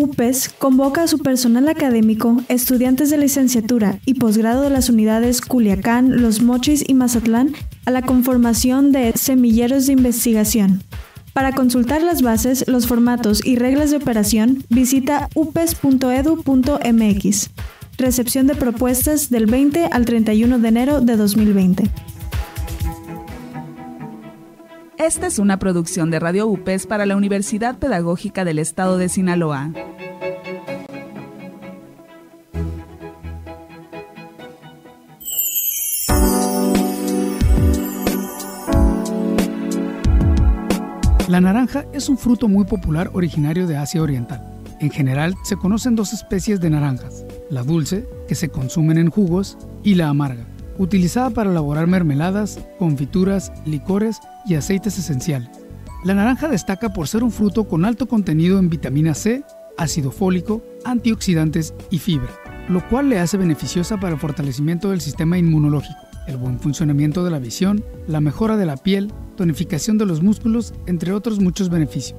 [0.00, 6.22] UPES convoca a su personal académico, estudiantes de licenciatura y posgrado de las unidades Culiacán,
[6.22, 7.52] Los Mochis y Mazatlán
[7.84, 10.82] a la conformación de semilleros de investigación.
[11.34, 15.90] Para consultar las bases, los formatos y reglas de operación, visita upes.edu.mx.
[17.98, 21.90] Recepción de propuestas del 20 al 31 de enero de 2020.
[25.00, 29.72] Esta es una producción de Radio UPES para la Universidad Pedagógica del Estado de Sinaloa.
[41.28, 44.52] La naranja es un fruto muy popular originario de Asia Oriental.
[44.80, 49.56] En general se conocen dos especies de naranjas, la dulce, que se consumen en jugos,
[49.82, 50.44] y la amarga,
[50.76, 55.50] utilizada para elaborar mermeladas, confituras, licores y aceites esenciales.
[56.04, 59.44] La naranja destaca por ser un fruto con alto contenido en vitamina C,
[59.76, 62.30] ácido fólico, antioxidantes y fibra,
[62.68, 67.30] lo cual le hace beneficiosa para el fortalecimiento del sistema inmunológico, el buen funcionamiento de
[67.30, 72.18] la visión, la mejora de la piel, tonificación de los músculos, entre otros muchos beneficios.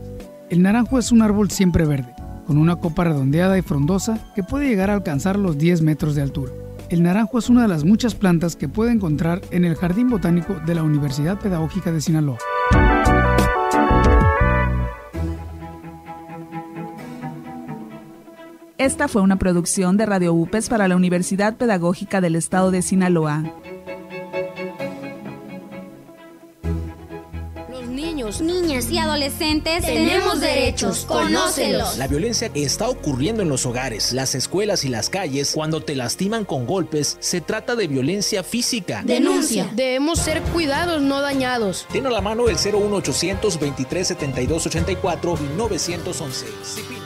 [0.49, 2.13] El naranjo es un árbol siempre verde,
[2.45, 6.21] con una copa redondeada y frondosa que puede llegar a alcanzar los 10 metros de
[6.21, 6.51] altura.
[6.91, 10.59] El naranjo es una de las muchas plantas que puede encontrar en el Jardín Botánico
[10.65, 12.37] de la Universidad Pedagógica de Sinaloa.
[18.77, 23.45] Esta fue una producción de Radio UPES para la Universidad Pedagógica del Estado de Sinaloa.
[28.91, 31.05] Niños, y adolescentes tenemos derechos.
[31.05, 31.97] Conócelos.
[31.97, 35.51] La violencia está ocurriendo en los hogares, las escuelas y las calles.
[35.53, 39.01] Cuando te lastiman con golpes, se trata de violencia física.
[39.05, 39.69] Denuncia.
[39.73, 41.87] Debemos ser cuidados, no dañados.
[41.91, 46.45] Ten a la mano el 01800 23 72 84 y 911.
[46.59, 47.01] Disciplina.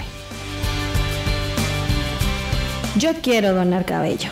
[2.97, 4.31] Yo quiero donar cabello.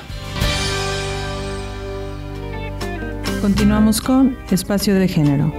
[3.40, 5.52] Continuamos con Espacio de Género.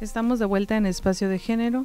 [0.00, 1.84] Estamos de vuelta en Espacio de Género.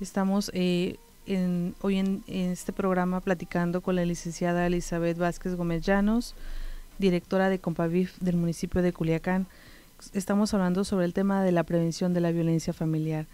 [0.00, 5.82] Estamos eh, en, hoy en, en, este programa platicando con la licenciada Elizabeth Vázquez Gómez
[5.84, 6.34] Llanos,
[6.98, 9.46] directora de Compavif del municipio de Culiacán.
[10.12, 13.26] Estamos hablando sobre el tema de la prevención de la violencia familiar.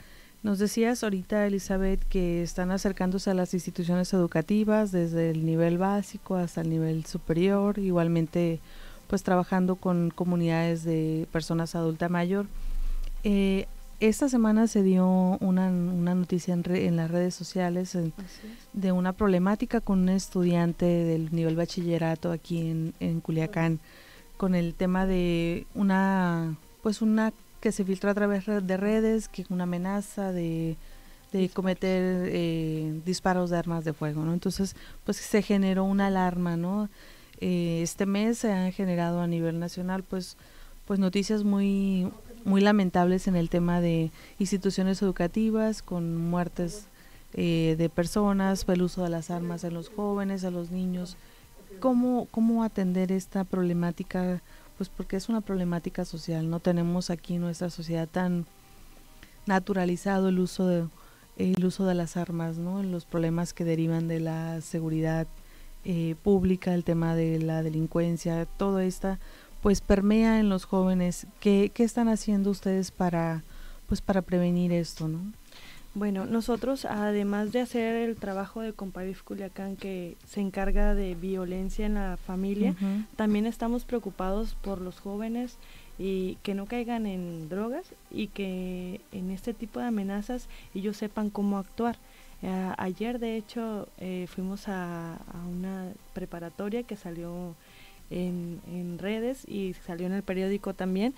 [0.43, 6.37] Nos decías ahorita, Elizabeth, que están acercándose a las instituciones educativas desde el nivel básico
[6.37, 8.61] hasta el nivel superior, igualmente
[9.09, 12.47] pues trabajando con comunidades de personas adulta mayor.
[13.25, 13.67] Eh,
[14.01, 15.07] esta semana se dio
[15.41, 17.97] una, noticia en, en, las redes sociales
[18.73, 23.81] de una problemática con un estudiante del nivel bachillerato aquí en, en Culiacán
[24.37, 29.45] con el tema de una, pues una que se filtró a través de redes, que
[29.49, 30.77] una amenaza de,
[31.33, 34.33] de cometer eh, disparos de armas de fuego, ¿no?
[34.33, 36.89] Entonces, pues se generó una alarma, ¿no?
[37.41, 40.37] Eh, este mes se han generado a nivel nacional, pues,
[40.85, 42.11] pues noticias muy,
[42.47, 46.87] muy lamentables en el tema de instituciones educativas con muertes
[47.35, 51.17] eh, de personas, el uso de las armas en los jóvenes, a los niños.
[51.81, 54.41] ¿Cómo, cómo atender esta problemática?
[54.79, 56.49] Pues porque es una problemática social.
[56.49, 58.47] No tenemos aquí en nuestra sociedad tan
[59.45, 60.87] naturalizado el uso de
[61.37, 62.83] el uso de las armas, ¿no?
[62.83, 65.27] Los problemas que derivan de la seguridad
[65.85, 69.19] eh, pública, el tema de la delincuencia, todo esta
[69.67, 71.27] pues permea en los jóvenes.
[71.41, 73.43] ¿Qué, qué están haciendo ustedes para
[73.89, 75.19] pues para prevenir esto, no?
[75.93, 81.85] Bueno, nosotros además de hacer el trabajo de Compavif Culiacán que se encarga de violencia
[81.85, 82.77] en la familia,
[83.17, 85.59] también estamos preocupados por los jóvenes
[85.99, 91.29] y que no caigan en drogas y que en este tipo de amenazas ellos sepan
[91.29, 91.99] cómo actuar.
[92.41, 97.57] Eh, ayer de hecho eh, fuimos a, a, una preparatoria que salió
[98.11, 101.15] en, redes y salió en el periódico también.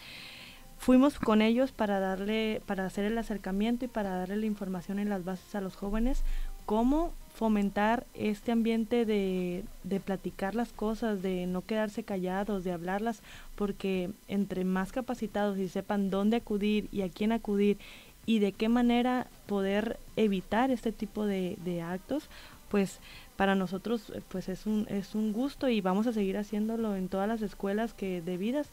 [0.79, 5.09] Fuimos con ellos para darle, para hacer el acercamiento y para darle la información en
[5.09, 6.23] las bases a los jóvenes,
[6.67, 13.23] cómo fomentar este ambiente de, de platicar las cosas, de no quedarse callados, de hablarlas,
[13.57, 17.79] porque entre más capacitados y sepan dónde acudir y a quién acudir
[18.27, 22.29] y de qué manera poder evitar este tipo de actos,
[22.69, 23.01] pues
[23.39, 27.29] para nosotros pues es un, es un gusto y vamos a seguir haciéndolo en todas
[27.29, 28.69] las escuelas que debidas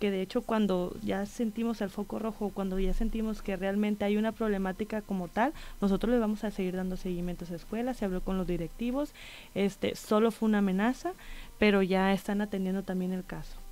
[0.00, 4.16] que de hecho cuando ya sentimos el foco rojo, cuando ya sentimos que realmente hay
[4.16, 5.52] una problemática como tal,
[5.82, 9.12] nosotros les vamos a seguir dando seguimiento a esa escuela, se habló con los directivos,
[9.54, 11.12] este solo fue una amenaza,
[11.58, 13.65] pero ya están atendiendo también el caso.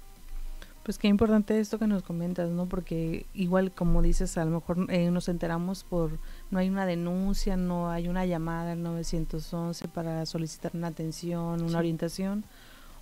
[0.85, 2.67] Pues qué importante esto que nos comentas, ¿no?
[2.67, 6.19] Porque igual como dices, a lo mejor eh, nos enteramos por,
[6.51, 11.79] no hay una denuncia, no hay una llamada al 911 para solicitar una atención, una
[11.79, 12.45] orientación,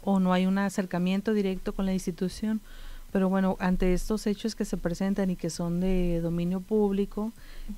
[0.01, 2.61] o no hay un acercamiento directo con la institución.
[3.11, 7.33] Pero bueno, ante estos hechos que se presentan y que son de dominio público,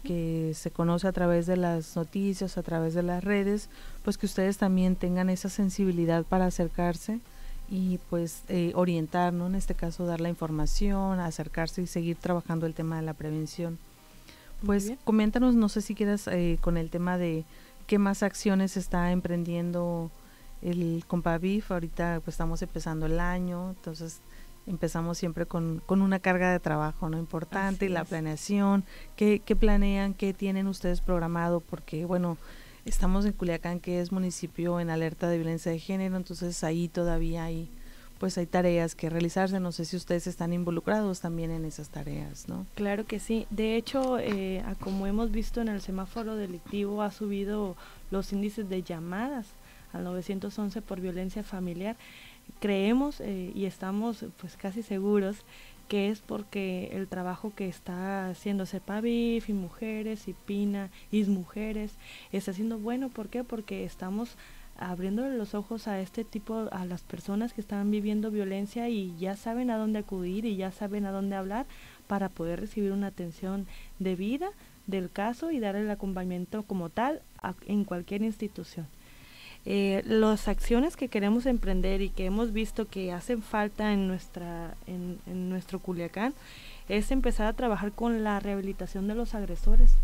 [0.05, 3.71] que se conoce a través de las noticias, a través de las redes,
[4.05, 7.21] pues que ustedes también tengan esa sensibilidad para acercarse
[7.69, 9.47] y pues eh, orientar, ¿no?
[9.47, 13.79] En este caso dar la información, acercarse y seguir trabajando el tema de la prevención.
[14.65, 17.45] Pues coméntanos, no sé si quieras eh, con el tema de
[17.87, 20.11] qué más acciones está emprendiendo
[20.63, 24.21] el Compavif, ahorita pues estamos empezando el año, entonces
[24.67, 28.85] empezamos siempre con, con una carga de trabajo no importante, y la planeación,
[29.17, 31.61] ¿qué, ¿qué planean, qué tienen ustedes programado?
[31.61, 32.39] Porque bueno,
[32.85, 37.45] estamos en Culiacán, que es municipio en alerta de violencia de género, entonces ahí todavía
[37.45, 37.69] hay
[38.19, 39.59] pues hay tareas que realizarse.
[39.61, 42.65] No sé si ustedes están involucrados también en esas tareas, ¿no?
[42.75, 43.47] Claro que sí.
[43.51, 47.77] De hecho, eh, como hemos visto en el semáforo delictivo, ha subido
[48.11, 49.49] los índices de llamadas
[49.93, 51.97] al 911 por violencia familiar
[52.61, 55.37] creemos eh, y estamos pues casi seguros
[55.89, 61.97] que es porque el trabajo que está haciendo CEPAVIF y Mujeres y PINA y Mujeres
[62.33, 63.09] está siendo bueno.
[63.09, 63.45] ¿Por qué?
[63.45, 64.37] Porque estamos
[64.77, 69.37] abriéndole los ojos a este tipo, a las personas que están viviendo violencia y ya
[69.37, 71.67] saben a dónde acudir y ya saben a dónde hablar
[72.07, 73.67] para poder recibir una atención
[73.99, 74.51] debida
[74.87, 77.23] del caso y dar el acompañamiento como tal
[77.67, 78.87] en cualquier institución.
[79.67, 84.75] Eh, las acciones que queremos emprender y que hemos visto que hacen falta en, nuestra,
[84.87, 86.35] en, nuestro Culiacán
[86.89, 89.95] es empezar a trabajar con la rehabilitación de los agresores.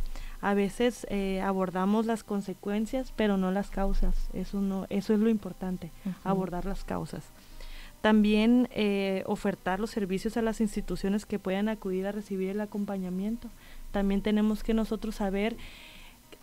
[0.40, 4.31] A veces eh, abordamos las consecuencias, pero no las causas.
[4.33, 5.90] Eso, no, eso es lo importante,
[6.25, 7.25] abordar las causas.
[8.01, 13.49] También eh, ofertar los servicios a las instituciones que puedan acudir a recibir el acompañamiento.
[13.92, 15.57] También tenemos que nosotros saber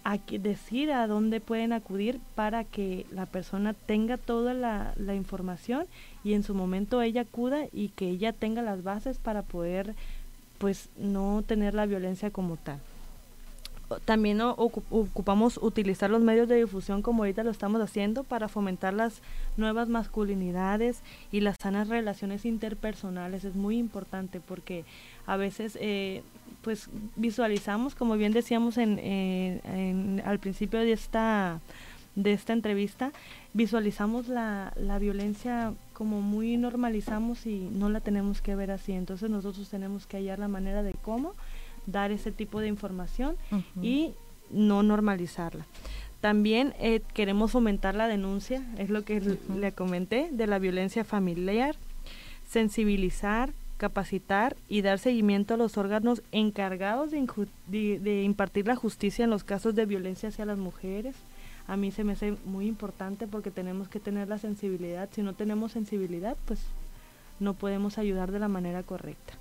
[0.08, 5.86] a decir a dónde pueden acudir para que la persona tenga toda la, información
[6.24, 9.96] y en su momento ella acuda y que ella tenga las bases para poder
[10.60, 12.80] pues no tener la violencia como tal.
[14.06, 19.22] También ocupamos utilizar los medios de difusión como ahorita lo estamos haciendo para fomentar las
[19.58, 21.02] nuevas masculinidades
[21.34, 23.44] y las sanas relaciones interpersonales.
[23.44, 24.86] Es muy importante porque
[25.26, 26.24] a veces eh,
[26.68, 31.62] pues visualizamos, como bien decíamos en, al principio de esta,
[32.18, 33.14] de esta entrevista,
[33.54, 38.92] visualizamos la, la violencia como muy normalizamos y no la tenemos que ver así.
[38.92, 41.36] Entonces nosotros tenemos que hallar la manera de cómo
[41.86, 43.38] dar ese tipo de información
[43.82, 44.12] y
[44.52, 45.66] no normalizarla.
[46.20, 51.78] También eh, queremos fomentar la denuncia, es lo que le comenté, de la violencia familiar,
[52.46, 59.44] sensibilizar, capacitar y dar seguimiento a los órganos encargados de, impartir la justicia en los
[59.44, 61.16] casos de violencia hacia las mujeres.
[61.68, 65.10] A mí se me hace muy importante porque tenemos que tener la sensibilidad.
[65.12, 66.60] Si no tenemos sensibilidad, pues
[67.40, 69.34] no podemos ayudar de la manera correcta.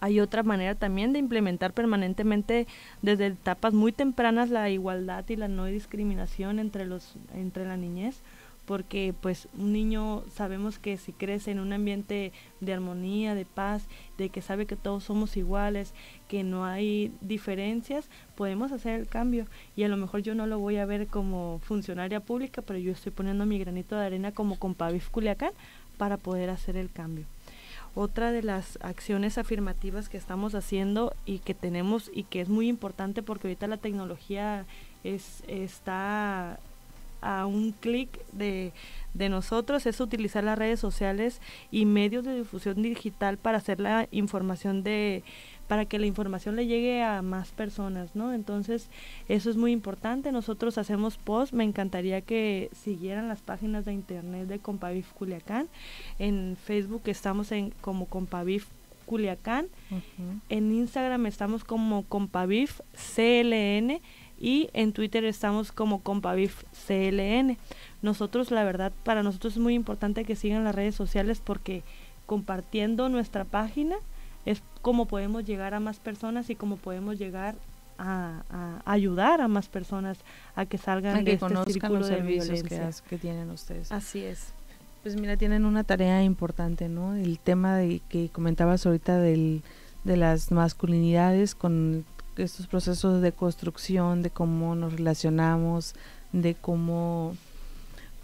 [0.00, 2.66] Hay otra manera también de implementar permanentemente
[3.02, 8.20] desde etapas muy tempranas la igualdad y la no discriminación entre los entre la niñez,
[8.66, 13.86] porque pues un niño sabemos que si crece en un ambiente de armonía, de paz,
[14.18, 15.94] de que sabe que todos somos iguales,
[16.28, 19.46] que no hay diferencias, podemos hacer el cambio
[19.76, 22.92] y a lo mejor yo no lo voy a ver como funcionaria pública, pero yo
[22.92, 25.52] estoy poniendo mi granito de arena como Compavif Culiacán
[25.96, 27.24] para poder hacer el cambio.
[27.94, 32.68] Otra de las acciones afirmativas que estamos haciendo y que tenemos y que es muy
[32.68, 34.66] importante porque ahorita la tecnología
[35.02, 36.58] es, está
[37.20, 38.72] a un clic de,
[39.14, 41.40] de, nosotros es utilizar las redes sociales
[41.70, 45.22] y medios de difusión digital para hacer la información de
[45.68, 48.32] para que la información le llegue a más personas, ¿no?
[48.32, 48.88] Entonces,
[49.28, 50.32] eso es muy importante.
[50.32, 55.68] Nosotros hacemos post, me encantaría que siguieran las páginas de internet de Compavif Culiacán.
[56.18, 58.68] En Facebook estamos en como Compavif
[59.06, 59.68] Culiacán.
[60.48, 64.00] En Instagram estamos como Compavif CLN
[64.38, 67.56] y en Twitter estamos como Compavif CLN.
[68.02, 71.82] Nosotros, la verdad, para nosotros es muy importante que sigan las redes sociales porque
[72.26, 73.96] compartiendo nuestra página,
[74.44, 77.54] es cómo podemos llegar a más personas y cómo podemos llegar
[77.98, 80.18] a, ayudar a más personas
[80.54, 83.90] a que salgan de este círculo los de servicios que, que, tienen ustedes.
[83.90, 84.52] Así es.
[85.02, 87.14] Pues mira, tienen una tarea importante, ¿no?
[87.14, 89.62] El tema de que comentabas ahorita del,
[90.04, 92.04] de las masculinidades con
[92.36, 95.94] estos procesos de construcción, de cómo nos relacionamos,
[96.32, 97.36] de cómo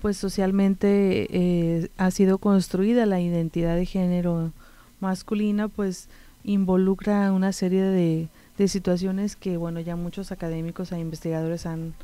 [0.00, 4.52] pues socialmente eh, ha sido construida la identidad de género
[5.00, 6.08] masculina pues
[6.44, 11.94] involucra una serie de, de situaciones que bueno ya muchos académicos e investigadores han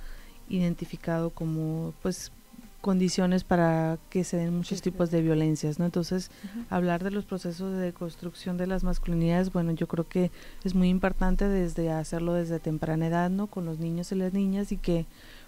[0.48, 2.30] identificado como pues
[2.81, 5.85] condiciones para que se den muchos tipos de violencias, ¿no?
[5.85, 6.31] Entonces,
[6.70, 10.31] hablar de los procesos de construcción de las masculinidades, bueno, yo creo que
[10.64, 13.49] es muy importante desde hacerlo desde temprana edad, ¿no?
[13.49, 15.07] Con los niños y las niñas y que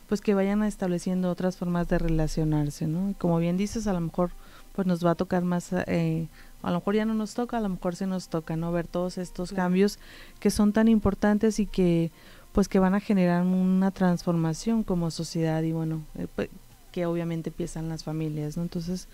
[0.09, 3.11] pues que vayan estableciendo otras formas de relacionarse, ¿no?
[3.11, 4.33] Y como bien dices, a lo mejor
[4.75, 6.27] pues nos va a tocar más eh,
[6.63, 8.73] a lo mejor ya no nos toca, a lo mejor se nos toca, ¿no?
[8.73, 9.99] Ver todos estos cambios
[10.41, 12.11] que son tan importantes y que
[12.53, 16.49] pues que van a generar una transformación como sociedad y bueno, eh, pues,
[16.91, 18.63] que obviamente empiezan las familias, ¿no?
[18.63, 19.09] Entonces,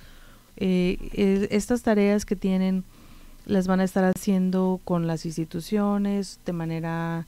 [0.57, 2.85] eh, estas tareas que tienen
[3.47, 7.27] las van a estar haciendo con las instituciones de manera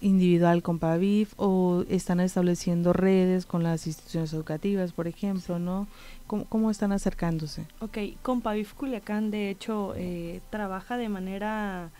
[0.00, 5.86] individual con PAVIF o están estableciendo redes con las instituciones educativas, por ejemplo, ¿no?
[6.26, 7.66] ¿Cómo, están acercándose?
[7.80, 11.90] Ok, con PAVIF Culiacán, de hecho, eh, trabaja de manera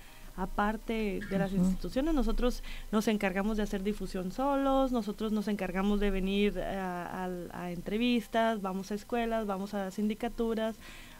[0.42, 2.62] aparte de las instituciones, nosotros
[2.92, 8.90] nos encargamos de hacer difusión solos, nosotros nos encargamos de venir a, a entrevistas, vamos
[8.90, 10.76] a escuelas, vamos a sindicaturas,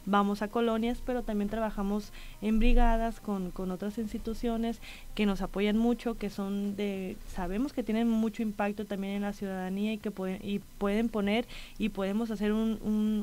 [0.06, 4.80] vamos a colonias, pero también trabajamos en brigadas con, con otras instituciones
[5.14, 9.32] que nos apoyan mucho, que son de, sabemos que tienen mucho impacto también en la
[9.32, 11.46] ciudadanía y que pueden, y pueden poner
[11.78, 12.78] y podemos hacer un,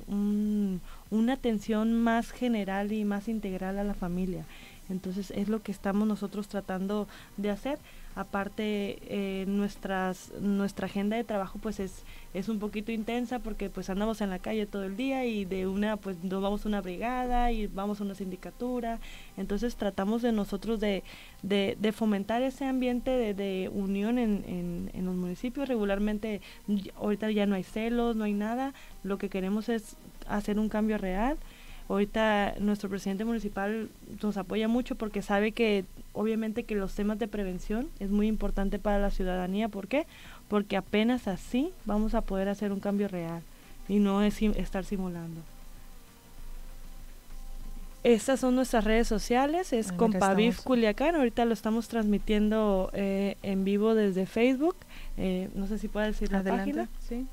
[0.07, 4.45] un, una atención más general y más integral a la familia.
[4.89, 7.07] Entonces es lo que estamos nosotros tratando
[7.37, 7.79] de hacer.
[8.15, 13.91] Aparte, eh, nuestras, nuestra agenda de trabajo pues es, es un poquito intensa porque pues
[13.91, 16.81] andamos en la calle todo el día y de una pues nos vamos a una
[16.81, 18.99] brigada y vamos a una sindicatura.
[19.37, 21.03] Entonces tratamos de nosotros de,
[21.43, 25.67] de, fomentar ese ambiente de, de unión en, en, en los municipios.
[25.67, 26.41] Regularmente
[26.95, 28.73] ahorita ya no hay celos, no hay nada.
[29.03, 29.95] Lo que queremos es
[30.27, 31.37] hacer un cambio real
[31.89, 33.89] Ahorita nuestro presidente municipal
[34.21, 38.77] nos apoya mucho porque sabe que obviamente que los temas de prevención es muy importante
[38.77, 39.69] para la ciudadanía.
[39.69, 40.05] ¿Por qué?
[40.49, 43.41] Porque apenas así vamos a poder hacer un cambio real
[43.87, 45.39] y no es estar simulando.
[48.03, 53.95] Estas son nuestras redes sociales, es Compavif Culiacán, ahorita lo estamos transmitiendo eh, en vivo
[53.95, 54.75] desde Facebook,
[55.17, 56.87] eh, no sé si puede decir la página.
[56.99, 57.27] Sí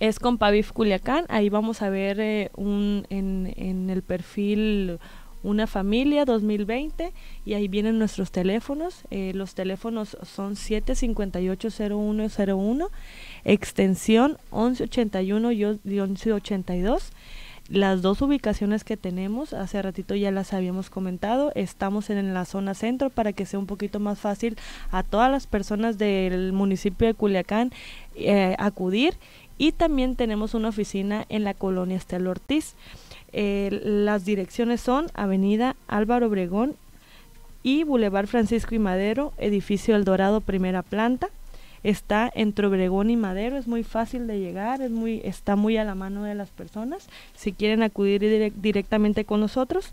[0.00, 1.24] es con Pavif Culiacán.
[1.28, 4.98] Ahí vamos a ver eh, un, en, en el perfil
[5.42, 7.12] una familia 2020
[7.44, 9.02] y ahí vienen nuestros teléfonos.
[9.10, 12.88] Eh, los teléfonos son 758-0101,
[13.44, 17.12] extensión 1181 y 1182.
[17.68, 22.72] las dos ubicaciones que tenemos, hace ratito ya las habíamos comentado, estamos en la zona
[22.72, 24.56] centro para que sea un poquito más fácil
[24.90, 27.70] a todas las personas del municipio de Culiacán
[28.14, 29.18] eh, acudir
[29.58, 32.74] y también tenemos una oficina en la colonia Estela Ortiz.
[33.32, 36.76] Eh, las direcciones son Avenida Álvaro Obregón
[37.62, 41.28] y Boulevard Francisco y Madero, edificio El Dorado, primera planta.
[41.84, 45.84] Está entre Obregón y Madero, es muy fácil de llegar, es muy, está muy a
[45.84, 47.08] la mano de las personas.
[47.36, 49.92] Si quieren acudir directamente con nosotros,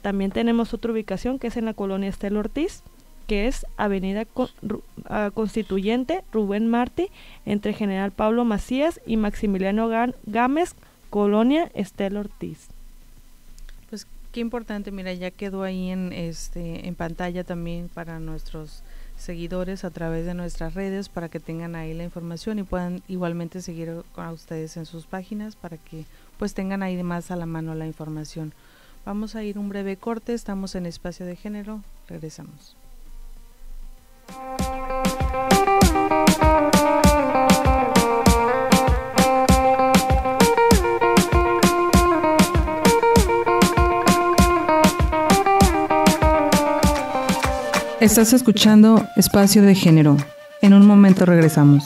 [0.00, 2.82] también tenemos otra ubicación que es en la colonia Estela Ortiz,
[3.26, 4.24] que es Avenida
[5.06, 7.08] ah, Constituyente Rubén Martí,
[7.44, 9.88] entre General Pablo Macías y Maximiliano
[10.26, 10.74] Gámez,
[11.10, 12.68] Colonia Estela Ortiz.
[13.90, 18.82] Pues qué importante, mira, ya quedó ahí en este en pantalla también para nuestros
[19.16, 23.62] seguidores a través de nuestras redes para que tengan ahí la información y puedan igualmente
[23.62, 26.04] seguir a ustedes en sus páginas para que
[26.38, 28.52] pues tengan ahí más a la mano la información.
[29.06, 32.76] Vamos a ir un breve corte, estamos en espacio de género, regresamos.
[48.06, 50.16] Estás escuchando Espacio de Género.
[50.62, 51.84] En un momento regresamos.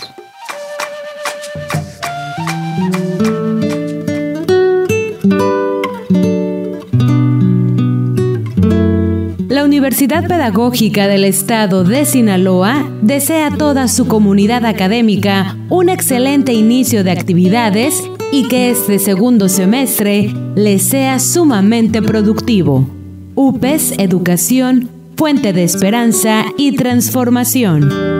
[9.90, 17.02] Universidad Pedagógica del Estado de Sinaloa desea a toda su comunidad académica un excelente inicio
[17.02, 22.88] de actividades y que este segundo semestre les sea sumamente productivo.
[23.34, 28.19] UPES Educación fuente de esperanza y transformación.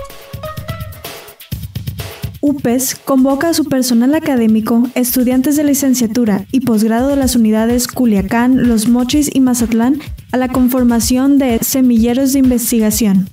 [2.61, 8.67] UPES convoca a su personal académico, estudiantes de licenciatura y posgrado de las unidades Culiacán,
[8.67, 9.99] Los Mochis y Mazatlán
[10.31, 13.27] a la conformación de semilleros de investigación.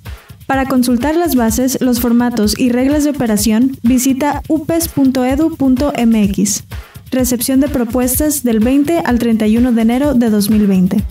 [0.47, 5.05] Para consultar las bases, los formatos y reglas de operación, visita upes.edu.mx.
[7.11, 11.05] Recepción de propuestas del 20 al 31 de enero de 2020.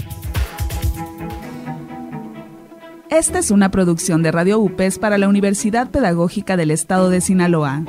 [3.09, 7.85] Esta es una producción de Radio UPES para la Universidad Pedagógica del Estado de Sinaloa.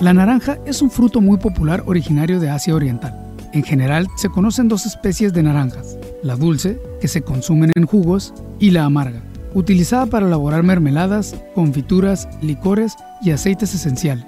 [0.00, 3.14] La naranja es un fruto muy popular originario de Asia Oriental.
[3.52, 8.34] En general se conocen dos especies de naranjas, la dulce, que se consumen en jugos,
[8.58, 9.22] y la amarga,
[9.54, 14.26] utilizada para elaborar mermeladas, confituras, licores y aceites esenciales.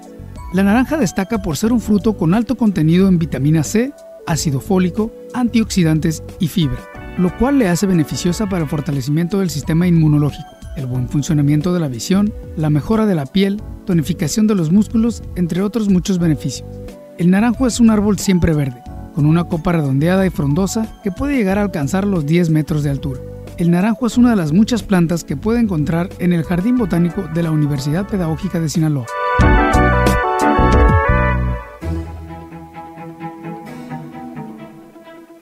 [0.53, 3.91] La naranja destaca por ser un fruto con alto contenido en vitamina C,
[4.27, 6.79] ácido fólico, antioxidantes y fibra,
[7.17, 10.47] lo cual le hace beneficiosa para el fortalecimiento del sistema inmunológico,
[10.77, 15.23] el buen funcionamiento de la visión, la mejora de la piel, tonificación de los músculos,
[15.35, 16.67] entre otros muchos beneficios.
[17.17, 18.81] El naranjo es un árbol siempre verde,
[19.15, 22.91] con una copa redondeada y frondosa que puede llegar a alcanzar los 10 metros de
[22.91, 23.19] altura.
[23.57, 27.23] El naranjo es una de las muchas plantas que puede encontrar en el Jardín Botánico
[27.33, 29.05] de la Universidad Pedagógica de Sinaloa.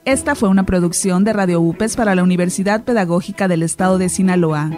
[0.04, 4.70] Esta fue una producción de Radio UPES para la Universidad Pedagógica del Estado de Sinaloa.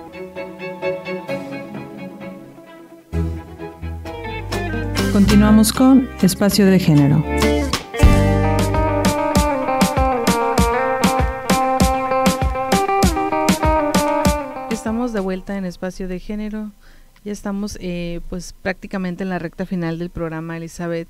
[5.13, 7.34] Continuamos con Espacio de Género.
[15.53, 16.73] En espacio de género.
[17.25, 21.09] Ya estamos eh, pues prácticamente en la recta final del programa, Elizabeth.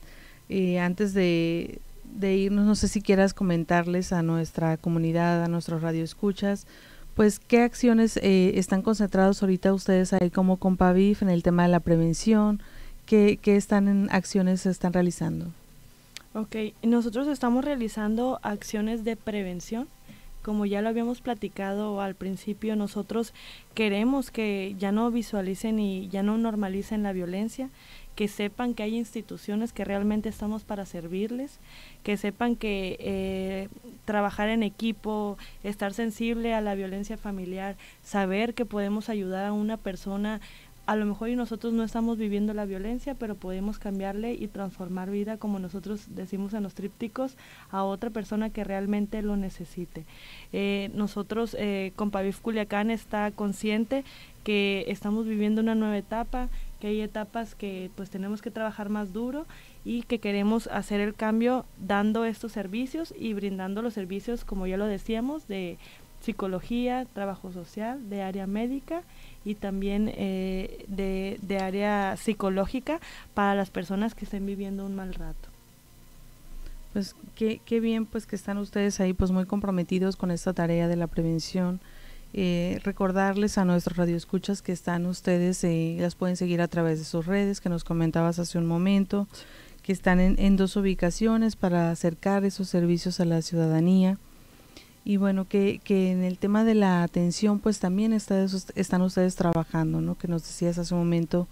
[0.48, 1.80] Eh, antes de,
[2.20, 6.66] irnos, no sé si quieras comentarles a nuestra comunidad, a nuestros radioescuchas,
[7.14, 11.68] pues qué acciones eh, están concentrados ahorita ustedes ahí como Compavif en el tema de
[11.68, 12.60] la prevención,
[13.06, 15.46] qué, qué están en acciones se están realizando.
[16.34, 19.86] Ok, nosotros estamos realizando acciones de prevención
[20.44, 23.32] como ya lo habíamos platicado al principio, nosotros
[23.74, 27.70] queremos que ya no visualicen y ya no normalicen la violencia,
[28.14, 31.58] que sepan que hay instituciones que realmente estamos para servirles,
[32.02, 33.68] que sepan que eh,
[34.04, 39.78] trabajar en equipo, estar sensible a la violencia familiar, saber que podemos ayudar a una
[39.78, 40.42] persona
[40.86, 45.10] a lo mejor y nosotros no estamos viviendo la violencia, pero podemos cambiarle y transformar
[45.10, 47.36] vida, como nosotros decimos en los trípticos,
[47.70, 50.04] a otra persona que realmente lo necesite.
[50.52, 54.04] Eh, nosotros, eh, con Pavif Culiacán, está consciente
[54.44, 56.48] que estamos viviendo una nueva etapa,
[56.80, 59.46] que hay etapas que pues tenemos que trabajar más duro
[59.86, 64.76] y que queremos hacer el cambio dando estos servicios y brindando los servicios, como ya
[64.76, 65.78] lo decíamos, de
[66.24, 69.02] psicología, trabajo social, de área médica
[69.44, 72.98] y también eh, de, de, área psicológica
[73.34, 75.48] para las personas que estén viviendo un mal rato.
[76.92, 80.88] Pues qué, qué bien pues que están ustedes ahí pues muy comprometidos con esta tarea
[80.88, 81.80] de la prevención.
[82.32, 87.04] Eh, recordarles a nuestros radioescuchas que están ustedes, eh, las pueden seguir a través de
[87.04, 89.28] sus redes que nos comentabas hace un momento,
[89.82, 94.18] que están en, en dos ubicaciones para acercar esos servicios a la ciudadanía
[95.04, 99.36] y bueno, que, que en el tema de la atención, pues también está, están ustedes
[99.36, 100.16] trabajando, ¿no?
[100.16, 101.46] Que nos decías hace un momento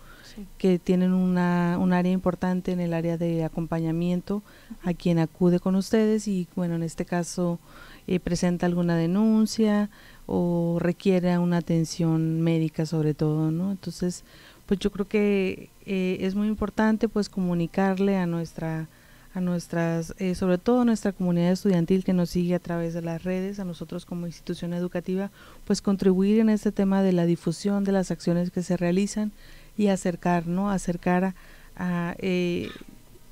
[0.57, 4.43] que tienen una, un área importante en el área de acompañamiento
[4.83, 7.59] a quien acude con ustedes y bueno, en este caso
[8.07, 9.91] eh, presenta alguna denuncia
[10.27, 13.71] o requiere una atención médica sobre todo, ¿no?
[13.71, 14.25] Entonces,
[14.65, 18.89] pues yo creo que eh, es muy importante pues comunicarle a nuestra
[19.35, 23.03] a nuestras, eh, sobre todo a nuestra comunidad estudiantil que nos sigue a través de
[23.03, 25.31] las redes, a nosotros como institución educativa,
[25.67, 29.33] pues contribuir en este tema de la difusión de las acciones que se realizan
[29.77, 30.71] y acercar, ¿no?
[30.71, 31.35] Acercar
[31.77, 32.69] a, eh,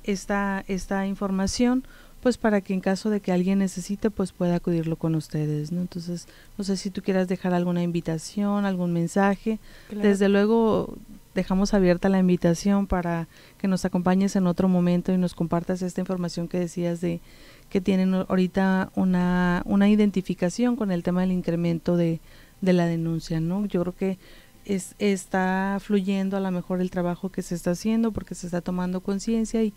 [0.03, 1.83] esta, esta información
[2.21, 5.81] pues para que en caso de que alguien necesite pues pueda acudirlo con ustedes no
[5.81, 9.59] entonces no sé si tú quieras dejar alguna invitación algún mensaje.
[9.89, 10.97] Desde luego
[11.35, 13.27] dejamos abierta la invitación para
[13.57, 17.21] que nos acompañes en otro momento y nos compartas esta información que decías de
[17.69, 22.19] que tienen ahorita una, una identificación con el tema del incremento de,
[22.59, 23.65] de la denuncia, ¿no?
[23.65, 24.19] Yo creo que
[24.65, 28.61] es, está fluyendo a lo mejor el trabajo que se está haciendo porque se está
[28.61, 29.73] tomando conciencia y,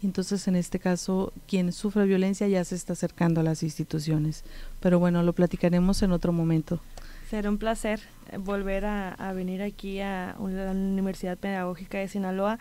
[0.00, 4.44] entonces en este caso quien sufre violencia ya se está acercando a las instituciones.
[4.80, 6.80] Pero bueno, lo platicaremos en otro momento.
[7.28, 8.00] Será un placer
[8.32, 12.58] eh, volver a, venir aquí a la Universidad Pedagógica de Sinaloa.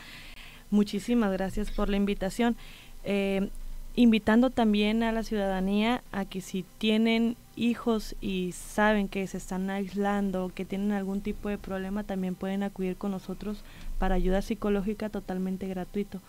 [0.71, 2.57] Muchísimas gracias por la invitación.
[3.05, 3.49] Eh,
[3.95, 9.69] invitando también a la ciudadanía a que si tienen hijos y saben que se están
[9.69, 13.63] aislando, que tienen algún tipo de problema, también pueden acudir con nosotros
[13.99, 16.19] para ayuda psicológica totalmente gratuito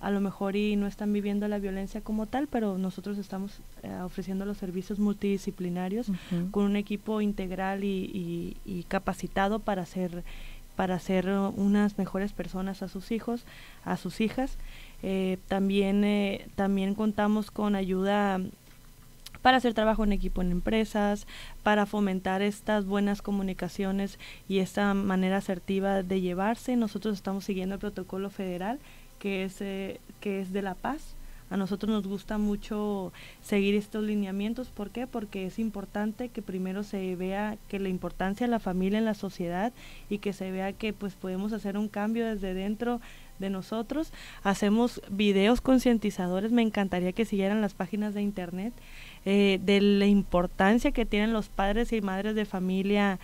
[0.00, 3.92] a lo mejor y no están viviendo la violencia como tal, pero nosotros estamos eh,
[4.02, 6.10] ofreciendo los servicios multidisciplinarios
[6.50, 10.24] con un equipo integral y, capacitado para ser
[10.74, 13.44] para ser unas mejores personas a sus hijos,
[13.84, 14.56] a sus hijas.
[15.02, 18.40] Eh, también eh, también contamos con ayuda
[19.42, 21.26] para hacer trabajo en equipo en empresas,
[21.62, 26.76] para fomentar estas buenas comunicaciones y esta manera asertiva de llevarse.
[26.76, 28.78] Nosotros estamos siguiendo el protocolo federal
[29.20, 31.14] que es, eh, que es de la paz.
[31.50, 33.12] A nosotros nos gusta mucho
[33.42, 34.68] seguir estos lineamientos.
[34.68, 35.08] ¿Por qué?
[35.08, 39.14] Porque es importante que primero se vea que la importancia de la familia en la
[39.14, 39.72] sociedad
[40.08, 43.00] y que se vea que pues podemos hacer un cambio desde dentro
[43.40, 44.12] de nosotros.
[44.44, 46.52] Hacemos videos concientizadores.
[46.52, 48.72] Me encantaría que siguieran las páginas de internet
[49.24, 53.18] eh, de la importancia que tienen los padres y madres de familia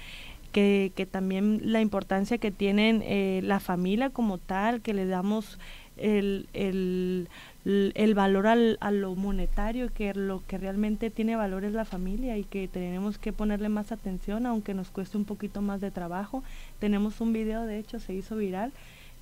[0.51, 5.59] que, que, también la importancia que tienen eh, la familia como tal, que le damos
[5.97, 7.29] el, el,
[7.65, 12.37] el valor al, a lo monetario, que lo que realmente tiene valor es la familia
[12.37, 16.43] y que tenemos que ponerle más atención, aunque nos cueste un poquito más de trabajo.
[16.79, 18.73] Tenemos un video, de hecho, se hizo viral,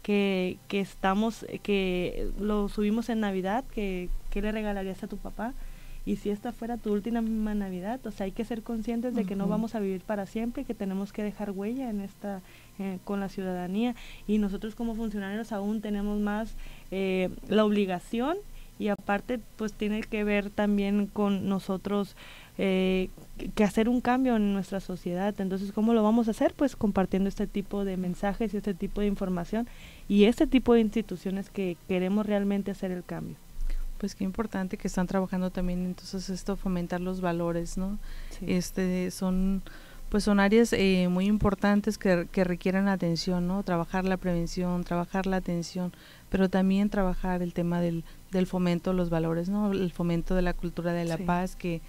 [0.02, 5.54] que, que estamos, que lo subimos en Navidad, que, que le regalarías a tu papá
[6.06, 9.36] y si esta fuera tu última Navidad, o sea, hay que ser conscientes de que
[9.36, 12.42] no vamos a vivir para siempre y que tenemos que dejar huella en esta
[12.78, 13.94] eh, con la ciudadanía
[14.26, 16.56] y nosotros como funcionarios aún tenemos más
[16.90, 18.36] eh, la obligación
[18.78, 22.16] y aparte pues tiene que ver también con nosotros
[22.58, 23.08] eh,
[23.54, 25.34] que hacer un cambio en nuestra sociedad.
[25.40, 26.54] Entonces, ¿cómo lo vamos a hacer?
[26.54, 29.68] Pues compartiendo este tipo de mensajes y este tipo de información
[30.08, 33.36] y este tipo de instituciones que queremos realmente hacer el cambio
[33.98, 37.98] pues qué importante que están trabajando también entonces esto fomentar los valores no
[38.46, 39.62] este son
[40.08, 45.26] pues son áreas eh, muy importantes que, que requieren atención no trabajar la prevención trabajar
[45.26, 45.92] la atención
[46.30, 50.42] pero también trabajar el tema del, del fomento de los valores no el fomento de
[50.42, 51.80] la cultura de la paz que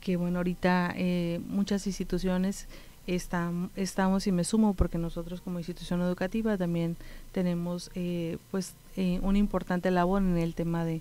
[0.00, 2.68] que bueno ahorita eh, muchas instituciones
[3.08, 6.96] estamos y me sumo porque nosotros como institución educativa también
[7.32, 11.00] tenemos eh, pues eh, una importante labor en el tema de,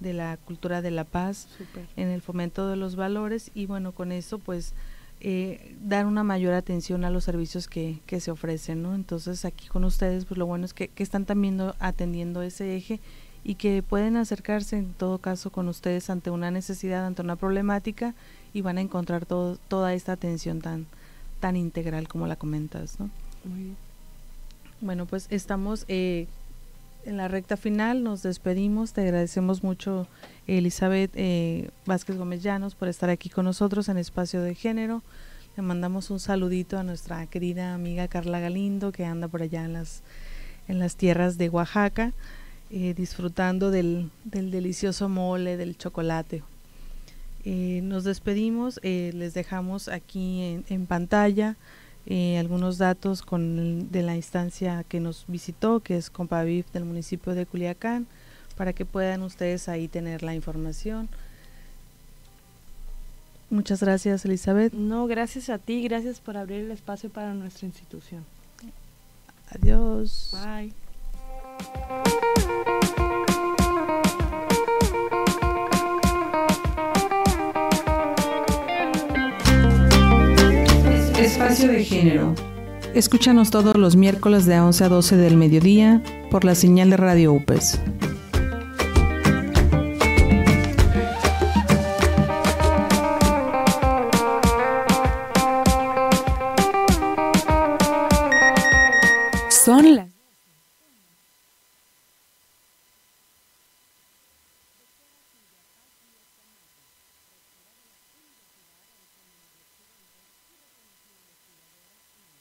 [0.00, 1.48] de la cultura de la paz,
[1.96, 4.74] en el fomento de los valores y bueno, con eso pues
[5.20, 8.94] eh, dar una mayor atención a los servicios que, que, se ofrecen, ¿no?
[8.94, 13.00] Entonces aquí con ustedes pues lo bueno es que, que están también atendiendo ese eje
[13.42, 18.14] y que pueden acercarse en todo caso con ustedes ante una necesidad, ante una problemática
[18.52, 20.86] y van a encontrar todo, toda esta atención tan,
[21.40, 23.10] tan integral como la comentas, ¿no?
[23.44, 23.76] Muy bien.
[24.80, 26.28] Bueno, pues estamos eh,
[27.04, 30.06] en la recta final, nos despedimos, te agradecemos mucho
[30.46, 35.02] Elizabeth eh, Vázquez Gómez Llanos por estar aquí con nosotros en Espacio de Género.
[35.56, 39.72] Le mandamos un saludito a nuestra querida amiga Carla Galindo que anda por allá en
[39.72, 40.02] las,
[40.68, 42.12] en las tierras de Oaxaca,
[42.70, 46.42] eh, disfrutando del, del delicioso mole, del chocolate.
[47.44, 51.56] Eh, nos despedimos, eh, les dejamos aquí en, pantalla
[52.10, 57.34] eh, algunos datos con de la instancia que nos visitó, que es Compavif del municipio
[57.34, 58.06] de Culiacán,
[58.56, 61.10] para que puedan ustedes ahí tener la información.
[63.50, 64.72] Muchas gracias, Elizabeth.
[64.72, 68.24] No, gracias a ti, gracias por abrir el espacio para nuestra institución.
[69.50, 70.32] Adiós.
[70.32, 70.72] Bye.
[81.18, 82.32] Espacio de Género.
[82.94, 86.00] Escúchanos todos los miércoles de 11 a 12 del mediodía
[86.30, 87.80] por la señal de Radio UPES.